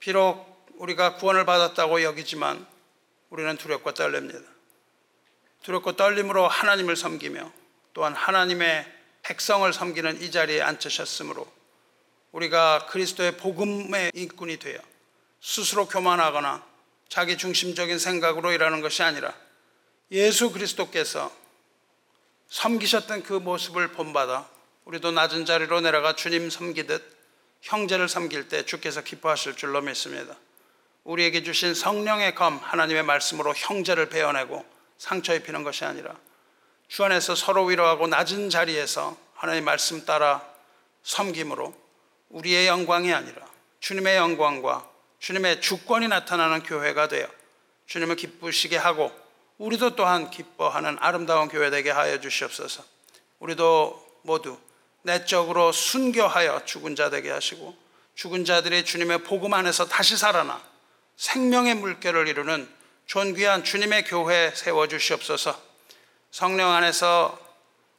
비록 0.00 0.66
우리가 0.74 1.14
구원을 1.14 1.44
받았다고 1.44 2.02
여기지만 2.02 2.66
우리는 3.30 3.56
두렵고 3.56 3.94
떨립니다. 3.94 4.40
두렵고 5.62 5.94
떨림으로 5.94 6.48
하나님을 6.48 6.96
섬기며 6.96 7.52
또한 7.92 8.12
하나님의 8.12 8.92
백성을 9.22 9.72
섬기는 9.72 10.20
이 10.20 10.32
자리에 10.32 10.62
앉으셨으므로 10.62 11.46
우리가 12.32 12.86
그리스도의 12.86 13.36
복음의 13.36 14.10
일꾼이 14.14 14.58
되어 14.58 14.80
스스로 15.40 15.86
교만하거나 15.86 16.74
자기 17.08 17.38
중심적인 17.38 18.00
생각으로 18.00 18.50
일하는 18.50 18.80
것이 18.80 19.04
아니라 19.04 19.43
예수 20.10 20.52
그리스도께서 20.52 21.32
섬기셨던 22.48 23.22
그 23.22 23.32
모습을 23.32 23.92
본받아 23.92 24.48
우리도 24.84 25.10
낮은 25.12 25.46
자리로 25.46 25.80
내려가 25.80 26.14
주님 26.14 26.50
섬기듯 26.50 27.14
형제를 27.62 28.08
섬길 28.08 28.48
때 28.48 28.66
주께서 28.66 29.02
기뻐하실 29.02 29.56
줄로 29.56 29.80
믿습니다. 29.80 30.36
우리에게 31.04 31.42
주신 31.42 31.74
성령의 31.74 32.34
검 32.34 32.58
하나님의 32.58 33.02
말씀으로 33.02 33.54
형제를 33.54 34.08
베어내고 34.08 34.64
상처 34.98 35.34
입히는 35.34 35.64
것이 35.64 35.84
아니라 35.84 36.14
주 36.88 37.02
안에서 37.04 37.34
서로 37.34 37.64
위로하고 37.64 38.06
낮은 38.06 38.50
자리에서 38.50 39.16
하나님 39.34 39.64
말씀 39.64 40.04
따라 40.04 40.46
섬김으로 41.02 41.74
우리의 42.30 42.66
영광이 42.66 43.12
아니라 43.12 43.46
주님의 43.80 44.16
영광과 44.16 44.88
주님의 45.18 45.60
주권이 45.60 46.08
나타나는 46.08 46.62
교회가 46.62 47.08
되어 47.08 47.28
주님을 47.86 48.16
기쁘시게 48.16 48.76
하고 48.76 49.23
우리도 49.64 49.96
또한 49.96 50.30
기뻐하는 50.30 50.98
아름다운 51.00 51.48
교회 51.48 51.70
되게 51.70 51.90
하여 51.90 52.20
주시옵소서. 52.20 52.84
우리도 53.38 54.20
모두 54.20 54.58
내적으로 55.02 55.72
순교하여 55.72 56.66
죽은 56.66 56.96
자 56.96 57.08
되게 57.08 57.30
하시고 57.30 57.74
죽은 58.14 58.44
자들이 58.44 58.84
주님의 58.84 59.24
복음 59.24 59.54
안에서 59.54 59.86
다시 59.86 60.18
살아나 60.18 60.62
생명의 61.16 61.76
물결을 61.76 62.28
이루는 62.28 62.68
존귀한 63.06 63.64
주님의 63.64 64.04
교회 64.04 64.52
세워 64.54 64.86
주시옵소서. 64.86 65.58
성령 66.30 66.70
안에서 66.70 67.38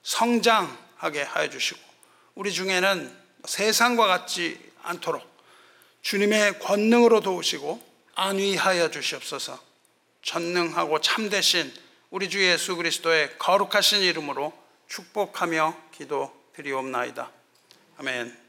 성장하게 0.03 1.24
하여 1.24 1.49
주시고 1.49 1.80
우리 2.36 2.53
중에는 2.53 3.26
세상과 3.45 4.05
같지 4.05 4.59
않도록 4.84 5.24
주님의 6.03 6.59
권능으로 6.59 7.22
도우시고 7.22 7.82
안위하여 8.13 8.91
주시옵소서. 8.91 9.64
전능하고 10.26 10.99
참되신 11.01 11.71
우리 12.09 12.30
주 12.30 12.43
예수 12.43 12.76
그리스도의 12.76 13.38
거룩하신 13.38 14.01
이름으로 14.01 14.51
축복하며 14.88 15.76
기도 15.91 16.34
드리옵나이다. 16.53 17.32
아멘. 17.97 18.44